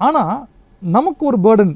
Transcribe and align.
ஆனால் 0.00 0.34
நமக்கு 0.82 1.22
ஒரு 1.30 1.38
பேர்டன் 1.46 1.74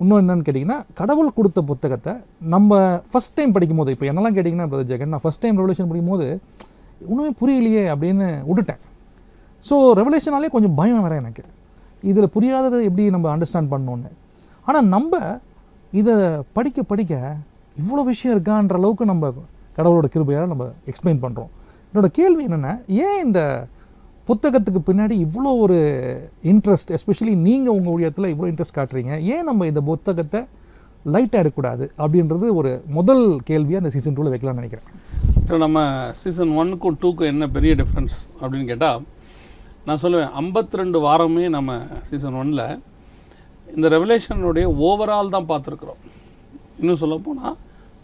இன்னும் 0.00 0.20
என்னன்னு 0.22 0.46
கேட்டிங்கன்னா 0.46 0.78
கடவுள் 1.00 1.36
கொடுத்த 1.36 1.60
புத்தகத்தை 1.70 2.12
நம்ம 2.54 2.78
ஃபஸ்ட் 3.10 3.36
டைம் 3.36 3.54
படிக்கும் 3.56 3.80
போது 3.80 3.92
இப்போ 3.94 4.06
என்னெல்லாம் 4.10 4.36
கேட்டிங்கன்னா 4.36 4.68
பிரதர் 4.70 4.90
ஜெகன் 4.90 5.12
நான் 5.14 5.24
ஃபஸ்ட் 5.24 5.42
டைம் 5.44 5.58
ரெவலேஷன் 5.60 5.88
படிக்கும்போது 5.90 6.26
ஒன்றுமே 7.08 7.30
புரியலையே 7.40 7.84
அப்படின்னு 7.92 8.26
விட்டுட்டேன். 8.48 8.80
ஸோ 9.66 9.76
ரெவலேஷனாலே 10.00 10.50
கொஞ்சம் 10.54 10.76
பயம் 10.80 11.02
வேற 11.06 11.14
எனக்கு. 11.22 11.44
இதில் 12.02 12.32
புரியாததை 12.36 12.78
எப்படி 12.88 13.04
நம்ம 13.16 13.26
அண்டர்ஸ்டாண்ட் 13.34 13.72
பண்ணோன்னு 13.72 14.10
ஆனால் 14.66 14.86
நம்ம 14.94 15.20
இதை 15.92 16.14
படிக்க 16.56 16.82
படிக்க 16.92 17.14
இவ்வளோ 17.82 18.04
விஷயம் 18.10 18.34
இருக்கான்ற 18.36 18.76
அளவுக்கு 18.80 19.04
நம்ம 19.12 19.32
கடவுளோட 19.78 20.06
கிருபையால் 20.14 20.52
நம்ம 20.52 20.66
எக்ஸ்பிளைன் 20.90 21.22
பண்ணுறோம் 21.24 21.50
என்னோட 21.88 22.08
கேள்வி 22.18 22.42
என்னென்னா 22.48 22.72
ஏன் 23.06 23.18
இந்த 23.26 23.40
புத்தகத்துக்கு 24.28 24.80
பின்னாடி 24.88 25.14
இவ்வளோ 25.24 25.50
ஒரு 25.64 25.78
இன்ட்ரெஸ்ட் 26.52 26.90
எஸ்பெஷலி 26.96 27.34
நீங்கள் 27.46 27.74
உங்கள் 27.78 27.92
ஊழியத்தில் 27.94 28.30
இவ்வளோ 28.32 28.48
இன்ட்ரெஸ்ட் 28.52 28.78
காட்டுறீங்க. 28.78 29.12
ஏன் 29.34 29.46
நம்ம 29.48 29.66
இந்த 29.70 29.80
புத்தகத்தை 29.90 30.40
லைட்டாக 31.14 31.42
எடுக்கக்கூடாது 31.42 31.84
அப்படின்றது 32.02 32.46
ஒரு 32.60 32.70
முதல் 32.96 33.24
கேள்வியாக 33.50 33.82
அந்த 33.82 33.92
சீசன் 33.96 34.16
டூவில் 34.16 34.32
வைக்கலாம்னு 34.34 34.60
நினைக்கிறேன். 34.62 34.88
இப்போ 35.42 35.58
நம்ம 35.64 35.78
சீசன் 36.22 36.52
ஒன்னுக்கும் 36.60 36.96
டூக்கும் 37.02 37.30
என்ன 37.32 37.46
பெரிய 37.56 37.74
டிஃப்ரென்ஸ் 37.80 38.16
அப்படின்னு 38.40 38.66
கேட்டால் 38.72 39.04
நான் 39.88 40.02
சொல்லுவேன் 40.04 40.32
52 40.40 40.82
ரெண்டு 40.82 40.98
வாரமே 41.06 41.44
நம்ம 41.56 41.78
சீசன் 42.10 42.38
ஒன்ல 42.42 42.62
இந்த 43.76 43.86
ரெவலேஷனுடைய 43.96 44.66
ஓவரால் 44.88 45.34
தான் 45.36 45.48
பார்த்துருக்குறோம். 45.50 46.00
இன்னும் 46.80 47.00
சொல்லப் 47.02 47.24
போனா 47.26 47.48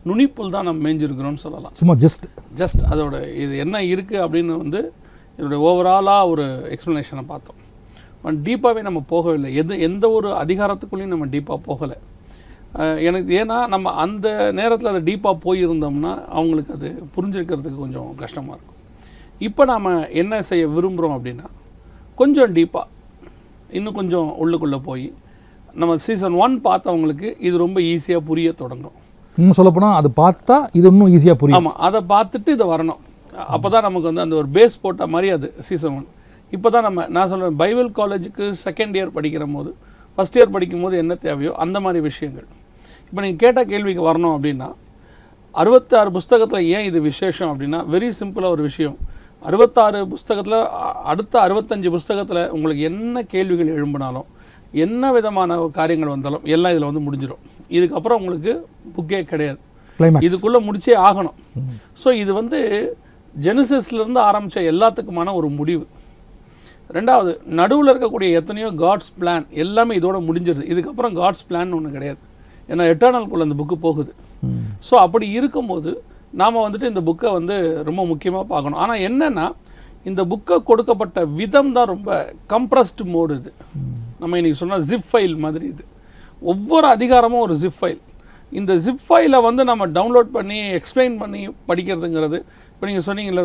நுனிப்புல் 0.09 0.55
தான் 0.55 0.67
நம்ம 0.69 0.81
மேய்ஞ்சிருக்கிறோம்னு 0.87 1.43
சொல்லலாம். 1.47 1.75
சும்மா 1.81 1.95
ஜஸ்ட் 2.05 2.25
ஜஸ்ட் 2.61 2.83
அதோட 2.93 3.17
இது 3.45 3.55
என்ன 3.65 3.77
இருக்குது 3.93 4.23
அப்படின்னு 4.25 4.55
வந்து 4.65 4.81
இதோடைய 5.39 5.61
ஓவராலாக 5.69 6.31
ஒரு 6.33 6.45
எக்ஸ்ப்ளனேஷனை 6.75 7.25
பார்த்தோம். 7.33 7.59
டீப்பாகவே 8.47 8.83
நம்ம 8.89 9.01
போகவில்லை. 9.13 9.51
எது 9.61 9.79
எந்த 9.89 10.05
ஒரு 10.17 10.29
அதிகாரத்துக்குள்ளேயும் 10.43 11.15
நம்ம 11.15 11.29
டீப்பாக 11.35 11.61
போகலை. 11.69 11.97
எனக்கு 13.09 13.33
ஏன்னா 13.41 13.57
நம்ம 13.73 13.91
அந்த 14.03 14.27
நேரத்தில் 14.59 14.91
அதை 14.93 15.01
டீப்பாக 15.09 15.37
போயிருந்தோம்னா 15.47 16.13
அவங்களுக்கு 16.37 16.73
அது 16.77 16.89
புரிஞ்சுக்கிறதுக்கு 17.17 17.83
கொஞ்சம் 17.85 18.11
கஷ்டமாக 18.23 18.57
இருக்கும். 18.57 18.79
இப்போ 19.49 19.63
நாம் 19.73 19.91
என்ன 20.23 20.43
செய்ய 20.51 20.65
விரும்புகிறோம் 20.77 21.17
அப்படின்னா 21.17 21.49
கொஞ்சம் 22.21 22.55
டீப்பாக 22.59 22.89
இன்னும் 23.79 23.99
கொஞ்சம் 23.99 24.31
உள்ளுக்குள்ளே 24.43 24.79
போய் 24.89 25.07
நம்ம 25.83 25.93
சீசன் 26.07 26.35
ஒன் 26.45 26.55
பார்த்தவங்களுக்கு 26.67 27.29
இது 27.49 27.55
ரொம்ப 27.65 27.79
ஈஸியாக 27.93 28.23
புரிய 28.31 28.49
தொடங்கும். 28.63 28.97
இன்னும் 29.39 29.59
சொல்லப்போனால் 29.59 29.97
அது 30.01 30.09
பார்த்தா 30.23 30.57
இது 30.79 30.87
இன்னும் 30.93 31.13
ஈஸியாக 31.17 31.39
புரியும். 31.43 31.59
ஆமாம் 31.61 31.81
அதை 31.89 32.01
பார்த்துட்டு 32.15 32.51
இதை 32.57 32.67
வரணும். 32.75 33.01
அப்போ 33.55 33.69
தான் 33.75 33.87
நமக்கு 33.87 34.09
வந்து 34.11 34.25
அந்த 34.25 34.37
ஒரு 34.41 34.49
பேஸ் 34.57 34.77
போட்ட 34.83 35.07
மாதிரி 35.15 35.29
அது 35.37 35.49
சீசன் 35.69 35.95
ஒன் 35.99 36.09
இப்போ 36.53 36.69
தான் 36.75 36.85
நம்ம 36.87 37.07
நான் 37.17 37.29
சொல்கிறேன் 37.33 37.57
பைபிள் 37.63 37.89
காலேஜுக்கு 37.99 38.47
செகண்ட் 38.65 38.97
இயர் 38.99 39.13
படிக்கிற 39.17 39.45
போது 39.55 39.71
ஃபஸ்ட் 40.19 40.37
இயர் 40.39 40.53
படிக்கும் 40.57 40.85
போது 40.85 40.97
என்ன 41.03 41.15
தேவையோ 41.27 41.53
அந்த 41.65 41.77
மாதிரி 41.85 42.01
விஷயங்கள். 42.09 42.47
இப்போ 43.09 43.21
நீங்கள் 43.25 43.43
கேட்ட 43.45 43.61
கேள்விக்கு 43.71 44.03
வரணும் 44.09 44.35
அப்படின்னா 44.37 44.69
அறுபத்தாறு 45.55 46.11
புஸ்தகத்தில் 46.17 46.69
ஏன் 46.77 46.87
இது 46.91 46.99
விசேஷம் 47.09 47.51
அப்படின்னா 47.53 47.81
வெரி 47.95 48.09
சிம்பிளாக 48.21 48.55
ஒரு 48.57 48.63
விஷயம். 48.69 48.97
அறுபத்தாறு 49.49 50.01
புஸ்தகத்தில் 50.13 50.59
அடுத்த 51.13 51.35
அறுபத்தஞ்சு 51.47 51.91
புஸ்தகத்தில் 51.97 52.43
உங்களுக்கு 52.57 52.83
என்ன 52.91 53.23
கேள்விகள் 53.35 53.75
எழும்பினாலும் 53.77 54.29
என்ன 54.85 55.13
விதமான 55.17 55.57
காரியங்கள் 55.79 56.15
வந்தாலும் 56.15 56.45
எல்லாம் 56.55 56.73
இதில் 56.75 56.89
வந்து 56.91 57.05
முடிஞ்சிடும். 57.07 57.43
இதுக்கப்புறம் 57.77 58.19
உங்களுக்கு 58.21 58.53
புக்கே 58.97 59.21
கிடையாது. 59.33 59.61
இதுக்குள்ளே 60.27 60.61
முடிச்சே 60.69 60.95
ஆகணும். 61.09 61.37
ஸோ 62.03 62.09
இது 62.23 62.33
வந்து 62.41 62.61
ஜெனிசிஸ்லேருந்து 63.45 64.21
ஆரம்பித்த 64.29 64.63
எல்லாத்துக்குமான 64.73 65.35
ஒரு 65.41 65.49
முடிவு. 65.59 65.85
ரெண்டாவது 66.97 67.33
நடுவில் 67.59 67.91
இருக்கக்கூடிய 67.93 68.29
எத்தனையோ 68.41 68.69
காட்ஸ் 68.83 69.13
பிளான் 69.21 69.45
எல்லாமே 69.63 69.93
இதோட 70.01 70.17
முடிஞ்சிருது. 70.29 70.65
இதுக்கப்புறம் 70.73 71.15
காட்ஸ் 71.21 71.47
பிளான் 71.51 71.75
ஒன்று 71.77 71.95
கிடையாது. 71.97 72.21
ஏன்னா 72.71 72.85
எட்டர்னல்குள்ள 72.93 73.47
அந்த 73.49 73.57
புக்கு 73.61 73.77
போகுது. 73.87 74.13
ஸோ 74.89 74.95
அப்படி 75.05 75.27
இருக்கும்போது 75.39 75.91
நாம் 76.41 76.65
வந்துட்டு 76.67 76.91
இந்த 76.93 77.03
புக்கை 77.09 77.31
வந்து 77.39 77.57
ரொம்ப 77.89 78.03
முக்கியமாக 78.13 78.45
பார்க்கணும். 78.53 78.81
ஆனால் 78.85 79.03
என்னென்னா 79.09 79.47
இந்த 80.11 80.23
புக்கை 80.31 80.57
கொடுக்கப்பட்ட 80.69 81.19
விதம் 81.41 81.75
தான் 81.77 81.91
ரொம்ப 81.95 82.11
கம்ப்ரஸ்டு 82.53 83.05
மோடு 83.15 83.35
இது. 83.41 83.51
நம்ம 84.23 84.39
இன்னைக்கு 84.41 84.61
சொன்னால் 84.63 84.87
ஜிப் 84.89 85.09
ஃபைல் 85.11 85.37
மாதிரி 85.45 85.67
இது. 85.75 85.85
ஒவ்வொரு 86.53 86.87
அதிகாரமும் 86.97 87.45
ஒரு 87.47 87.57
ஜிப் 87.63 87.79
ஃபைல் 87.81 88.01
இந்த 88.53 88.73
ஜிப் 88.85 89.05
ஃபைலை 89.09 89.39
வந்து 89.49 89.63
நம்ம 89.71 89.85
டவுன்லோட் 89.99 90.31
பண்ணி 90.37 90.59
எக்ஸ்பிளைன் 90.79 91.15
பண்ணி 91.21 91.43
படிக்கிறதுங்கிறது 91.69 92.39
இப்போ 92.83 92.91
நீங்கள் 92.91 93.05
சொன்னீங்கல்ல 93.09 93.43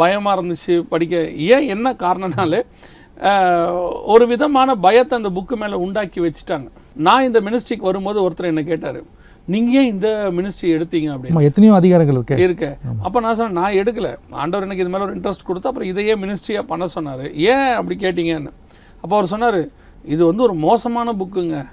பயமாக 0.00 0.32
இருந்துச்சு 0.36 0.74
படிக்க. 0.90 1.14
ஏன் 1.54 1.64
என்ன 1.74 1.88
காரணம்னாலே 2.02 2.60
ஒரு 4.12 4.24
விதமான 4.32 4.76
பயத்தை 4.84 5.14
அந்த 5.18 5.30
புக்கு 5.36 5.54
மேலே 5.62 5.76
உண்டாக்கி 5.84 6.20
வச்சுட்டாங்க. 6.24 6.68
நான் 7.06 7.26
இந்த 7.28 7.40
மினிஸ்ட்ரிக்கு 7.46 7.88
வரும்போது 7.88 8.18
ஒருத்தர் 8.26 8.50
என்ன 8.50 8.62
கேட்டார் 8.68 9.00
நீங்கள் 9.54 9.74
ஏன் 9.80 9.90
இந்த 9.94 10.06
மினிஸ்ட்ரி 10.36 10.68
எடுத்தீங்க? 10.76 11.08
அப்படின்னு. 11.14 11.42
எத்தனையோ 11.48 11.74
அதிகாரங்கள் 11.80 12.18
இருக்கு. 12.18 12.38
இருக்க. 12.46 12.68
அப்போ 13.06 13.24
நான் 13.26 13.36
சொன்னேன் 13.40 13.58
நான் 13.60 13.80
எடுக்கல. 13.80 14.12
ஆண்டவர் 14.42 14.68
எனக்கு 14.68 14.84
இது 14.84 14.94
மேலே 14.94 15.04
ஒரு 15.08 15.16
இன்ட்ரெஸ்ட் 15.18 15.46
கொடுத்து 15.50 15.70
அப்புறம் 15.72 15.90
இதையே 15.92 16.16
மினிஸ்ட்ரியாக 16.22 16.64
பண்ண 16.70 16.90
சொன்னார். 16.96 17.26
ஏன் 17.56 17.74
அப்படி 17.80 17.98
கேட்டீங்கன்னு? 18.06 18.54
அப்போ 19.02 19.12
அவர் 19.18 19.32
சொன்னார் 19.34 19.60
இது 20.14 20.22
வந்து 20.30 20.48
ஒரு 20.48 20.56
மோசமான 20.68 21.16
புக்குங்க 21.24 21.66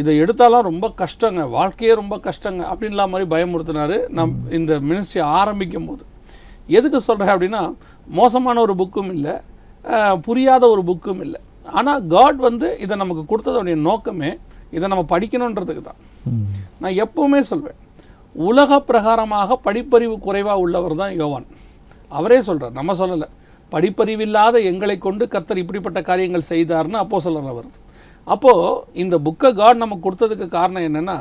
இதை 0.00 0.18
எடுத்தாலாம் 0.24 0.68
ரொம்ப 0.70 0.94
கஷ்டங்க. 1.04 1.42
வாழ்க்கையே 1.60 1.94
ரொம்ப 2.02 2.16
கஷ்டங்க. 2.30 2.62
அப்படின்லாம் 2.72 3.14
மாதிரி 3.14 3.32
பயமுறுத்தினாரு. 3.36 3.98
நம் 4.18 4.36
இந்த 4.60 4.74
மினிஸ்ட்ரி 4.90 5.22
ஆரம்பிக்கும் 5.38 5.90
போது 5.90 6.04
எதுக்கு 6.76 6.98
சொல்கிறேன் 7.08 7.32
அப்படின்னா 7.34 7.62
மோசமான 8.18 8.60
ஒரு 8.66 8.74
புக்கும் 8.80 9.10
இல்லை 9.16 9.34
புரியாத 10.26 10.62
ஒரு 10.74 10.82
புக்கும் 10.90 11.20
இல்லை. 11.26 11.40
ஆனால் 11.78 12.02
காட் 12.12 12.38
வந்து 12.48 12.68
இதை 12.84 12.94
நமக்கு 13.02 13.22
கொடுத்ததோடைய 13.30 13.76
நோக்கமே 13.88 14.30
இதை 14.76 14.86
நம்ம 14.92 15.04
படிக்கணுன்றதுக்கு 15.14 15.82
தான். 15.88 16.00
நான் 16.82 16.98
எப்பவுமே 17.04 17.40
சொல்வேன் 17.50 17.80
உலக 18.36 18.78
பிரகாரமாக 18.90 19.58
படிப்பறிவு 19.66 20.16
குறைவாக 20.26 20.62
உள்ளவர் 20.64 21.00
தான் 21.02 21.14
யோவான். 21.20 21.46
அவரே 22.18 22.38
சொல்றார் 22.48 22.78
நம்ம 22.78 22.94
சொல்லலை. 23.00 23.28
படிப்பறிவில்லாத 23.72 24.56
எங்களை 24.70 24.96
கொண்டு 25.06 25.24
கர்த்தர் 25.32 25.62
இப்படிப்பட்ட 25.62 26.00
காரியங்கள் 26.08 26.50
செய்தார்னு 26.52 26.98
அப்போ 27.04 27.18
சொல்லுற 27.26 27.52
வருது 27.58 27.78
அப்போது 28.34 28.68
இந்த 29.02 29.16
புக்கை 29.26 29.50
காட் 29.60 29.82
நமக்கு 29.82 30.04
கொடுத்ததுக்கு 30.06 30.46
காரணம் 30.58 30.86
என்னென்னா 30.88 31.16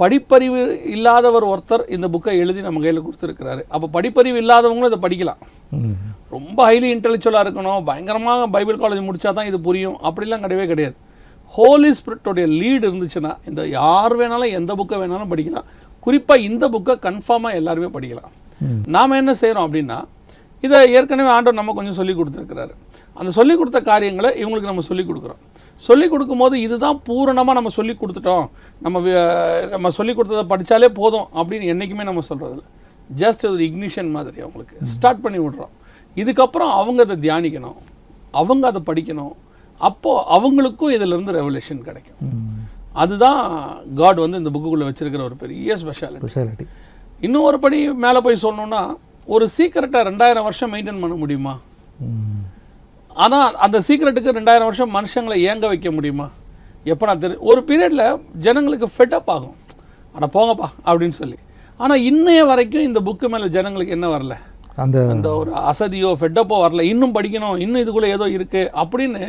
படிப்பறிவு 0.00 0.60
இல்லாதவர் 0.94 1.46
ஒருத்தர் 1.52 1.84
இந்த 1.96 2.06
புக்கை 2.14 2.34
எழுதி 2.42 2.60
நம்ம 2.66 2.80
கையில் 2.84 3.04
கொடுத்துருக்கிறாரு. 3.06 3.62
அப்போ 3.74 3.86
படிப்பறிவு 3.96 4.38
இல்லாதவங்களும் 4.42 4.90
இதை 4.90 5.00
படிக்கலாம். 5.06 5.40
ரொம்ப 6.36 6.58
ஹைலி 6.68 6.88
இன்டெலெக்சுவலாக 6.94 7.44
இருக்கணும். 7.46 7.80
பயங்கரமாக 7.88 8.46
பைபிள் 8.54 8.80
காலேஜ் 8.82 9.06
முடிச்சா 9.08 9.30
தான் 9.38 9.48
இது 9.50 9.58
புரியும். 9.68 9.96
அப்படிலாம் 10.08 10.44
கிடையவே 10.44 10.66
கிடையாது. 10.72 10.96
ஹோலி 11.56 11.90
ஸ்பிரிட்டோடைய 11.98 12.46
லீடு 12.60 12.84
இருந்துச்சுன்னா 12.88 13.32
இந்த 13.50 13.60
யார் 13.78 14.14
வேணாலும் 14.20 14.54
எந்த 14.58 14.72
புக்கை 14.80 14.96
வேணாலும் 15.02 15.30
படிக்கலாம். 15.32 15.68
குறிப்பாக 16.06 16.46
இந்த 16.48 16.64
புக்கை 16.74 16.94
கன்ஃபார்மாக 17.06 17.58
எல்லாருமே 17.60 17.88
படிக்கலாம். 17.96 18.32
நாம் 18.94 19.18
என்ன 19.22 19.32
செய்கிறோம் 19.42 19.66
அப்படின்னா 19.66 19.98
இதை 20.66 20.78
ஏற்கனவே 20.98 21.30
ஆண்டவர் 21.36 21.58
நம்ம 21.60 21.74
கொஞ்சம் 21.78 21.98
சொல்லி 21.98 22.14
கொடுத்துருக்கிறாரு. 22.18 22.72
அந்த 23.18 23.30
சொல்லி 23.38 23.54
கொடுத்த 23.60 23.80
காரியங்களை 23.90 24.30
இவங்களுக்கு 24.42 24.70
நம்ம 24.70 24.84
சொல்லி 24.90 25.04
கொடுக்குறோம். 25.08 25.40
சொல்லி 25.86 26.06
கொடுக்கும்போது 26.08 26.54
இதுதான் 26.66 27.00
பூரணமாக 27.06 27.56
நம்ம 27.58 27.70
சொல்லி 27.78 27.94
கொடுத்துட்டோம். 28.00 28.46
நம்ம 28.84 29.00
நம்ம 29.74 29.90
சொல்லி 29.98 30.12
கொடுத்ததை 30.14 30.44
படித்தாலே 30.52 30.88
போதும் 31.00 31.26
அப்படின்னு 31.38 31.70
என்றைக்குமே 31.72 32.06
நம்ம 32.10 32.24
சொல்கிறதில்ல 32.30 32.64
ஜஸ்ட் 33.22 33.44
ஒரு 33.50 33.62
இக்னிஷன் 33.68 34.10
மாதிரி 34.16 34.38
அவங்களுக்கு. 34.44 34.76
ஸ்டார்ட் 34.94 35.22
பண்ணி 35.26 35.38
விடுறோம். 35.44 35.72
இதுக்கப்புறம் 36.22 36.72
அவங்க 36.80 37.00
அதை 37.06 37.16
தியானிக்கணும். 37.26 37.78
அவங்க 38.40 38.64
அதை 38.72 38.82
படிக்கணும். 38.90 39.34
அப்போது 39.88 40.24
அவங்களுக்கும் 40.36 40.94
இதிலிருந்து 40.96 41.36
ரெவலேஷன் 41.40 41.86
கிடைக்கும். 41.88 42.20
அதுதான் 43.02 43.42
காட் 43.98 44.20
வந்து 44.24 44.40
இந்த 44.42 44.50
புக்குக்குள்ளே 44.54 44.86
வச்சிருக்கிற 44.88 45.22
ஒரு 45.30 45.36
பெரிய 45.42 45.76
ஸ்பெஷாலிட்டி 45.82 46.22
ஸ்பெஷாலிட்டி 46.24 46.66
இன்னும் 47.26 47.46
ஒரு 47.48 47.58
படி 47.64 47.78
மேலே 48.04 48.20
போய் 48.26 48.44
சொல்லணும்னா 48.44 48.82
ஒரு 49.34 49.44
சீக்கிரட்டை 49.56 50.00
ரெண்டாயிரம் 50.08 50.46
வருஷம் 50.48 50.72
மெயின்டைன் 50.74 51.02
பண்ண 51.02 51.16
முடியுமா. 51.22 51.54
ஆனால் 53.24 53.56
அந்த 53.66 53.78
சீக்கிரட்டுக்கு 53.86 54.36
ரெண்டாயிரம் 54.38 54.68
வருஷம் 54.68 54.92
மனுஷங்களை 54.96 55.36
ஏங்க 55.50 55.66
வைக்க 55.72 55.90
முடியுமா? 55.96 56.26
எப்போ 56.92 57.04
நான் 57.08 57.22
தெரி 57.22 57.36
ஒரு 57.50 57.60
பீரியடில் 57.68 58.04
ஜனங்களுக்கு 58.44 58.86
ஃபெட்டப் 58.94 59.30
ஆகும். 59.36 59.56
ஆனால் 60.14 60.32
போங்கப்பா 60.36 60.68
அப்படின்னு 60.88 61.16
சொல்லி. 61.22 61.38
ஆனால் 61.82 62.04
இன்னைய 62.10 62.40
வரைக்கும் 62.50 62.86
இந்த 62.88 63.00
புக்கு 63.08 63.28
மேலே 63.32 63.48
ஜனங்களுக்கு 63.56 63.96
என்ன 63.96 64.06
வரல? 64.14 64.36
அந்த 64.82 64.98
அந்த 65.12 65.28
ஒரு 65.40 65.50
அசதியோ 65.70 66.10
ஃபெட்டப்போ 66.18 66.56
வரல. 66.64 66.82
இன்னும் 66.92 67.14
படிக்கணும் 67.16 67.56
இன்னும் 67.64 67.80
இதுக்குள்ளே 67.82 68.10
ஏதோ 68.16 68.26
இருக்குது 68.36 68.70
அப்படின்னு 68.82 69.22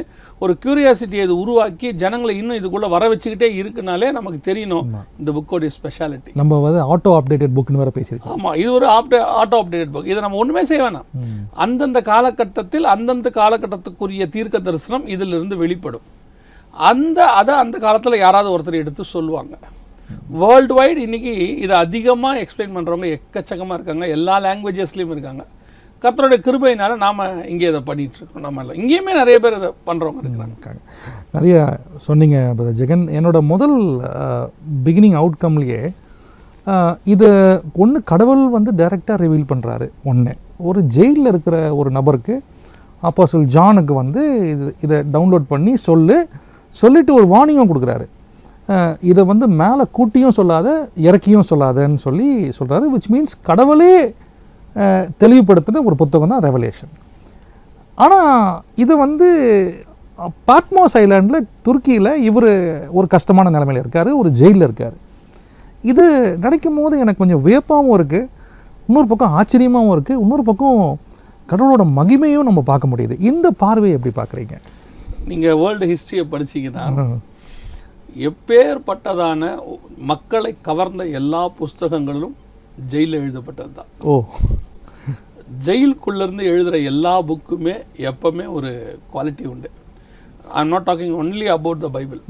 ஒரு 0.44 0.54
கியூரியாசிட்டியை 0.64 1.24
இது 1.28 1.36
உருவாக்கி 1.44 1.88
ஜனங்களை 2.02 2.34
இன்னும் 2.42 2.60
இதுக்குள்ளே 2.60 2.90
வர 2.96 3.08
வச்சுக்கிட்டே 3.14 3.50
இருக்குனாலே 3.62 4.10
நமக்கு 4.18 4.40
தெரியணும் 4.50 4.86
இந்த 5.22 5.32
புக்கோடைய 5.38 5.72
ஸ்பெஷாலிட்டி 5.78 6.38
நம்ம 6.42 6.60
வந்து 6.66 6.82
ஆட்டோ 6.94 7.14
அப்டேட்டட் 7.20 7.56
புக்னு 7.58 7.82
வேற 7.84 7.94
பேசியிருக்கோம். 7.98 8.36
ஆமாம் 8.36 8.58
இது 8.62 8.70
ஒரு 8.80 8.88
ஆப்டே 8.98 9.22
ஆட்டோ 9.42 9.60
அப்டேட்டட் 9.64 9.94
புக் 9.96 10.12
இதை 10.12 10.20
நம்ம 10.26 10.40
ஒன்றுமே 10.44 10.64
செய்ய 10.72 10.84
வேணாம். 10.86 11.10
அந்தந்த 11.66 12.02
காலகட்டத்தில் 12.12 12.88
அந்தந்த 12.96 13.32
காலகட்டத்துக்குரிய 13.42 14.30
தீர்க்க 14.38 14.66
தரிசனம் 14.70 15.10
இதிலிருந்து 15.16 15.58
வெளிப்படும். 15.64 16.06
அந்த 16.90 17.20
அதை 17.40 17.54
அந்த 17.66 17.76
காலத்தில் 17.88 18.24
யாராவது 18.26 18.50
ஒருத்தர் 18.56 18.82
எடுத்து 18.84 19.04
சொல்லுவாங்க. 19.16 19.54
வேர்ல்டு 20.42 20.74
வைடு 20.80 21.00
இன்றைக்கி 21.08 21.34
இதை 21.64 21.76
அதிகமாக 21.86 22.42
எக்ஸ்பிளைன் 22.44 22.76
பண்ணுறவங்க 22.76 23.08
எக்கச்சக்கமாக 23.16 23.78
இருக்காங்க. 23.78 24.06
எல்லா 24.18 24.36
லாங்குவேஜஸ்லேயும் 24.46 25.16
இருக்காங்க. 25.16 25.44
கர்த்தருடைய 26.04 26.40
கிருபையினால 26.46 26.92
நாம் 27.06 27.22
இங்கே 27.52 27.66
இதை 27.72 27.80
பண்ணிகிட்ருக்கோம் 27.88 28.46
நம்ம 28.48 28.62
எல்லாம் 28.64 28.78
இங்கேயுமே 28.82 29.14
நிறைய 29.22 29.38
பேர் 29.44 29.58
இதை 29.60 29.70
பண்ணுறவங்க 29.88 30.22
இருக்கிறாங்க 30.26 30.82
நிறைய 31.38 31.56
சொன்னீங்க 32.08 32.38
பிரதர் 32.58 32.78
ஜெகன். 32.82 33.04
என்னோட 33.18 33.40
முதல் 33.54 33.76
பிகினிங் 34.86 35.18
அவுட்கம்லேயே 35.22 35.82
இது 37.14 37.28
ஒன்று 37.84 38.00
கடவுள் 38.12 38.44
வந்து 38.58 38.72
டைரெக்டாக 38.82 39.18
ரிவீல் 39.24 39.50
பண்ணுறாரு 39.52 39.88
ஒன்று 40.12 40.34
ஒரு 40.70 40.80
ஜெயிலில் 40.96 41.32
இருக்கிற 41.32 41.58
ஒரு 41.80 41.92
நபருக்கு 41.98 42.36
அப்போஸ்தலன் 43.10 43.52
ஜானுக்கு 43.58 43.94
வந்து 44.02 44.22
இது 44.54 44.66
இதை 44.86 44.98
டவுன்லோட் 45.16 45.52
பண்ணி 45.54 45.74
சொல்லு 45.90 46.18
சொல்லிட்டு 46.82 47.12
ஒரு 47.20 47.28
வார்னிங்கும் 47.34 47.70
கொடுக்குறாரு. 47.70 48.06
இதை 49.10 49.22
வந்து 49.32 49.46
மேலே 49.62 49.84
கூட்டியும் 49.98 50.38
சொல்லாத 50.40 50.70
இறக்கியும் 51.08 51.48
சொல்லாதன்னு 51.52 52.00
சொல்லி 52.08 52.30
சொல்கிறாரு 52.58 52.88
விச் 52.96 53.12
மீன்ஸ் 53.14 53.36
கடவுளே 53.50 53.94
தெளிவுபடுத்தின 55.22 55.84
ஒரு 55.90 55.96
புத்தகம் 56.02 56.34
தான் 56.34 56.44
ரெவலேஷன் 56.48 56.92
ஆனால் 58.06 58.34
இது 58.84 58.94
வந்து 59.06 59.28
பாட்மோஸ் 60.50 60.96
ஐலாண்டில் 61.02 61.48
துருக்கியில் 61.66 62.12
இவர் 62.30 62.50
ஒரு 62.98 63.08
கஷ்டமான 63.14 63.52
நிலைமையில் 63.56 63.82
இருக்கார் 63.84 64.10
ஒரு 64.22 64.30
ஜெயிலில் 64.40 64.66
இருக்கார். 64.68 64.96
இது 65.92 66.06
நினைக்கும் 66.46 66.80
போது 66.80 66.96
எனக்கு 67.04 67.22
கொஞ்சம் 67.22 67.44
வியப்பாகவும் 67.46 67.96
இருக்குது 67.98 68.30
இன்னொரு 68.88 69.08
பக்கம் 69.12 69.36
ஆச்சரியமாகவும் 69.40 69.94
இருக்குது 69.96 70.22
இன்னொரு 70.24 70.44
பக்கம் 70.50 70.82
கடவுளோட 71.52 71.84
மகிமையும் 72.00 72.48
நம்ம 72.50 72.62
பார்க்க 72.72 72.92
முடியுது. 72.92 73.16
இந்த 73.30 73.48
பார்வையை 73.64 73.94
எப்படி 73.98 74.14
பார்க்குறீங்க? 74.20 74.56
நீங்க 75.32 75.48
வேர்ல்டு 75.62 75.90
ஹிஸ்டரியை 75.94 76.26
படிச்சீங்கன்னா 76.34 76.86
எப்பேற்பட்டதான 78.28 79.42
மக்களை 80.12 80.52
கவர்ந்த 80.62 81.04
எல்லா 81.20 81.42
புஸ்தகங்களும் 81.60 82.36
ஜெயிலில் 82.92 83.22
எழுதப்பட்டது 83.22 83.74
தான். 83.74 83.90
ஓ. 84.04 84.14
ஜெயிலுக்குள்ள 85.68 86.22
இருந்து 86.26 86.44
எழுதுற 86.54 86.76
எல்லா 86.84 87.14
புக்குமே 87.30 87.76
எப்பவுமே 88.10 88.46
ஒரு 88.58 88.72
குவாலிட்டி 89.14 89.46
உண்டு. 89.54 89.70
I 90.56 90.60
am 90.62 90.74
not 90.74 90.88
talking 90.90 91.16
only 91.22 91.48
about 91.58 91.84
the 91.86 91.90
Bible 91.96 92.22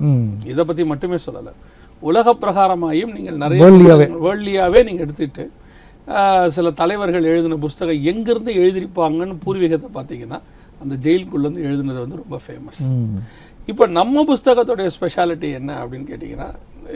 இதை 0.53 0.63
பத்தி 0.65 0.83
மட்டுமே 0.83 1.17
சொல்லலை. 1.25 1.53
உலக 2.01 2.33
பிரகாரமாயும் 2.43 3.13
நீங்கள் 3.15 3.41
நிறைய 3.43 3.61
Worldly-யாவே. 3.63 4.07
வேர்ல்லியாவே 4.25 4.81
நீங்க 4.89 5.01
எடுத்துட்டு 5.05 5.45
சில 6.55 6.67
தலைவர்கள் 6.81 7.29
எழுதின 7.31 7.57
புஸ்தகம் 7.65 8.05
எங்கிருந்து 8.11 8.51
எழுதியிருப்பாங்கன்னு 8.61 9.35
பூர்வீகத்தை 9.45 9.89
பார்த்தீங்கன்னா 9.97 10.39
அந்த 10.83 10.95
ஜெயிலுக்குள்ள 11.05 11.45
இருந்து 11.45 11.65
எழுதினது 11.67 12.03
வந்து 12.03 12.21
ரொம்ப 12.23 12.37
ஃபேமஸ் 12.45 12.79
இப்போ 13.69 13.85
நம்ம 13.97 14.23
புஸ்தகத்துடைய 14.29 14.87
ஸ்பெஷாலிட்டி 14.95 15.49
என்ன 15.59 15.71
அப்படின்னு 15.81 16.07
கேட்டிங்கன்னா 16.11 16.49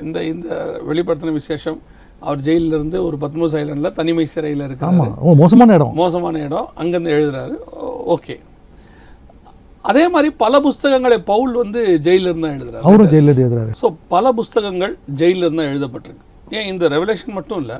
இந்த 0.03 0.17
இந்த 0.31 0.47
வெளிப்படுத்தின 0.89 1.33
விசேஷம் 1.39 1.79
அவர் 2.27 2.43
ஜெயில்ல 2.47 2.73
இருந்து 2.77 2.97
ஒரு 3.07 3.17
பத்மோஸ் 3.23 3.55
ஐலண்டில் 3.59 3.95
தனிமை 3.99 4.25
சிறையில் 4.33 4.63
ஓ 5.25 5.35
மோசமான 5.41 5.73
இடம். 5.77 5.93
மோசமான 6.01 6.41
இடம். 6.47 6.67
அங்கேருந்து 6.81 7.13
எழுதுறாரு. 7.17 7.55
ஓகே 8.15 8.35
அதே 9.91 10.03
மாதிரி 10.13 10.29
பல 10.43 10.59
புஸ்தகங்களை 10.67 11.17
பவுல் 11.31 11.53
வந்து 11.61 11.81
ஜெயில 12.05 12.27
இருந்து 12.29 12.45
தான் 12.45 12.55
எழுதுறாரு. 12.57 12.83
அவரும் 12.89 13.09
ஜெயிலில் 13.13 13.33
எழுதுறாரு. 13.35 13.71
ஸோ 13.81 13.87
பல 14.13 14.31
புஸ்தகங்கள் 14.39 14.93
ஜெயில 15.21 15.43
இருந்து 15.45 15.61
தான் 15.61 15.71
எழுதப்பட்டிருக்கு. 15.73 16.23
ஏன் 16.57 16.67
இந்த 16.71 16.85
ரெவலேஷன் 16.95 17.35
மட்டும் 17.37 17.59
இல்லை 17.63 17.77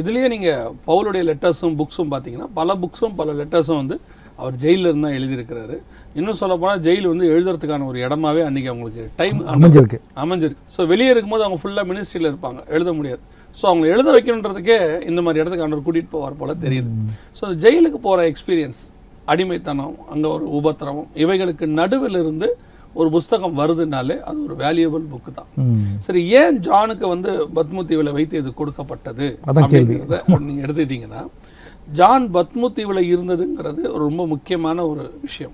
இதுலயே 0.00 0.26
நீங்க 0.34 0.50
பவுலுடைய 0.88 1.22
லெட்டர்ஸும் 1.30 1.76
புக்ஸும் 1.80 2.12
பார்த்தீங்கன்னா 2.12 2.48
பல 2.60 2.74
புக்ஸும் 2.82 3.16
பல 3.20 3.32
லெட்டர்ஸும் 3.40 3.80
வந்து 3.82 3.96
அவர் 4.42 4.56
ஜெயில 4.62 4.88
இருந்து 4.88 5.06
தான் 5.06 5.16
எழுதியிருக்கிறாரு. 5.18 5.76
இன்னும் 6.20 6.38
சொல்ல 6.40 6.54
போனா 6.62 6.74
ஜெயில் 6.86 7.10
வந்து 7.12 7.26
எழுதுறதுக்கான 7.34 7.86
ஒரு 7.90 7.98
இடமாவே 8.06 8.42
அன்னைக்கு 8.48 8.70
அவங்களுக்கு 8.72 9.04
டைம் 9.20 9.38
அமைஞ்சிருக்கு. 9.54 10.00
அமைஞ்சிருக்கு. 10.24 10.64
ஸோ 10.76 10.86
வெளியே 10.94 11.12
இருக்கும்போது 11.14 11.44
அவங்க 11.46 11.60
ஃபுல்லாக 11.62 11.86
மினிஸ்ட்ரியில் 11.90 12.30
இருப்பாங்க. 12.32 12.60
எழுத 12.76 12.92
முடியாது. 12.98 13.22
ஸோ 13.60 13.64
அவங்க 13.70 13.86
எழுத 13.94 14.08
வைக்கணுன்றதுக்கே 14.16 14.76
இந்த 15.10 15.20
மாதிரி 15.24 15.40
இடத்துக்கு 15.42 15.64
ஆண்டவர் 15.66 15.86
கூட்டிகிட்டு 15.86 16.14
போவார் 16.16 16.40
போல 16.42 16.52
தெரியுது. 16.66 16.90
ஸோ 17.38 17.54
ஜெயிலுக்கு 17.64 18.00
போகிற 18.08 18.26
எக்ஸ்பீரியன்ஸ் 18.32 18.82
அடிமைத்தனம் 19.32 19.96
அங்கே 20.12 20.28
ஒரு 20.36 20.46
உபத்திரவம் 20.58 21.08
இவைகளுக்கு 21.24 21.66
நடுவில் 21.80 22.20
இருந்து 22.22 22.48
ஒரு 23.00 23.08
புஸ்தகம் 23.16 23.54
வருதுனாலே 23.60 24.16
அது 24.28 24.38
ஒரு 24.46 24.54
வேல்யூபிள் 24.62 25.04
புக்கு 25.12 25.30
தான். 25.36 25.50
சரி 26.06 26.20
ஏன் 26.40 26.56
ஜானுக்கு 26.66 27.06
வந்து 27.12 27.30
பத்மு 27.58 27.82
தீவில் 27.90 28.16
வைத்து 28.16 28.40
இது 28.42 28.50
கொடுக்கப்பட்டது. 28.60 29.28
அப்படிங்கிறத 29.52 30.18
நீங்கள் 30.48 30.64
எடுத்துக்கிட்டீங்கன்னா 30.66 31.22
ஜான் 31.92 32.34
பத்மு 32.34 32.72
தீவில் 32.72 33.18
இருந்ததுங்கிறது 33.18 33.92
ரொம்ப 33.92 34.26
முக்கியமான 34.26 34.86
ஒரு 34.86 35.18
விஷயம். 35.20 35.52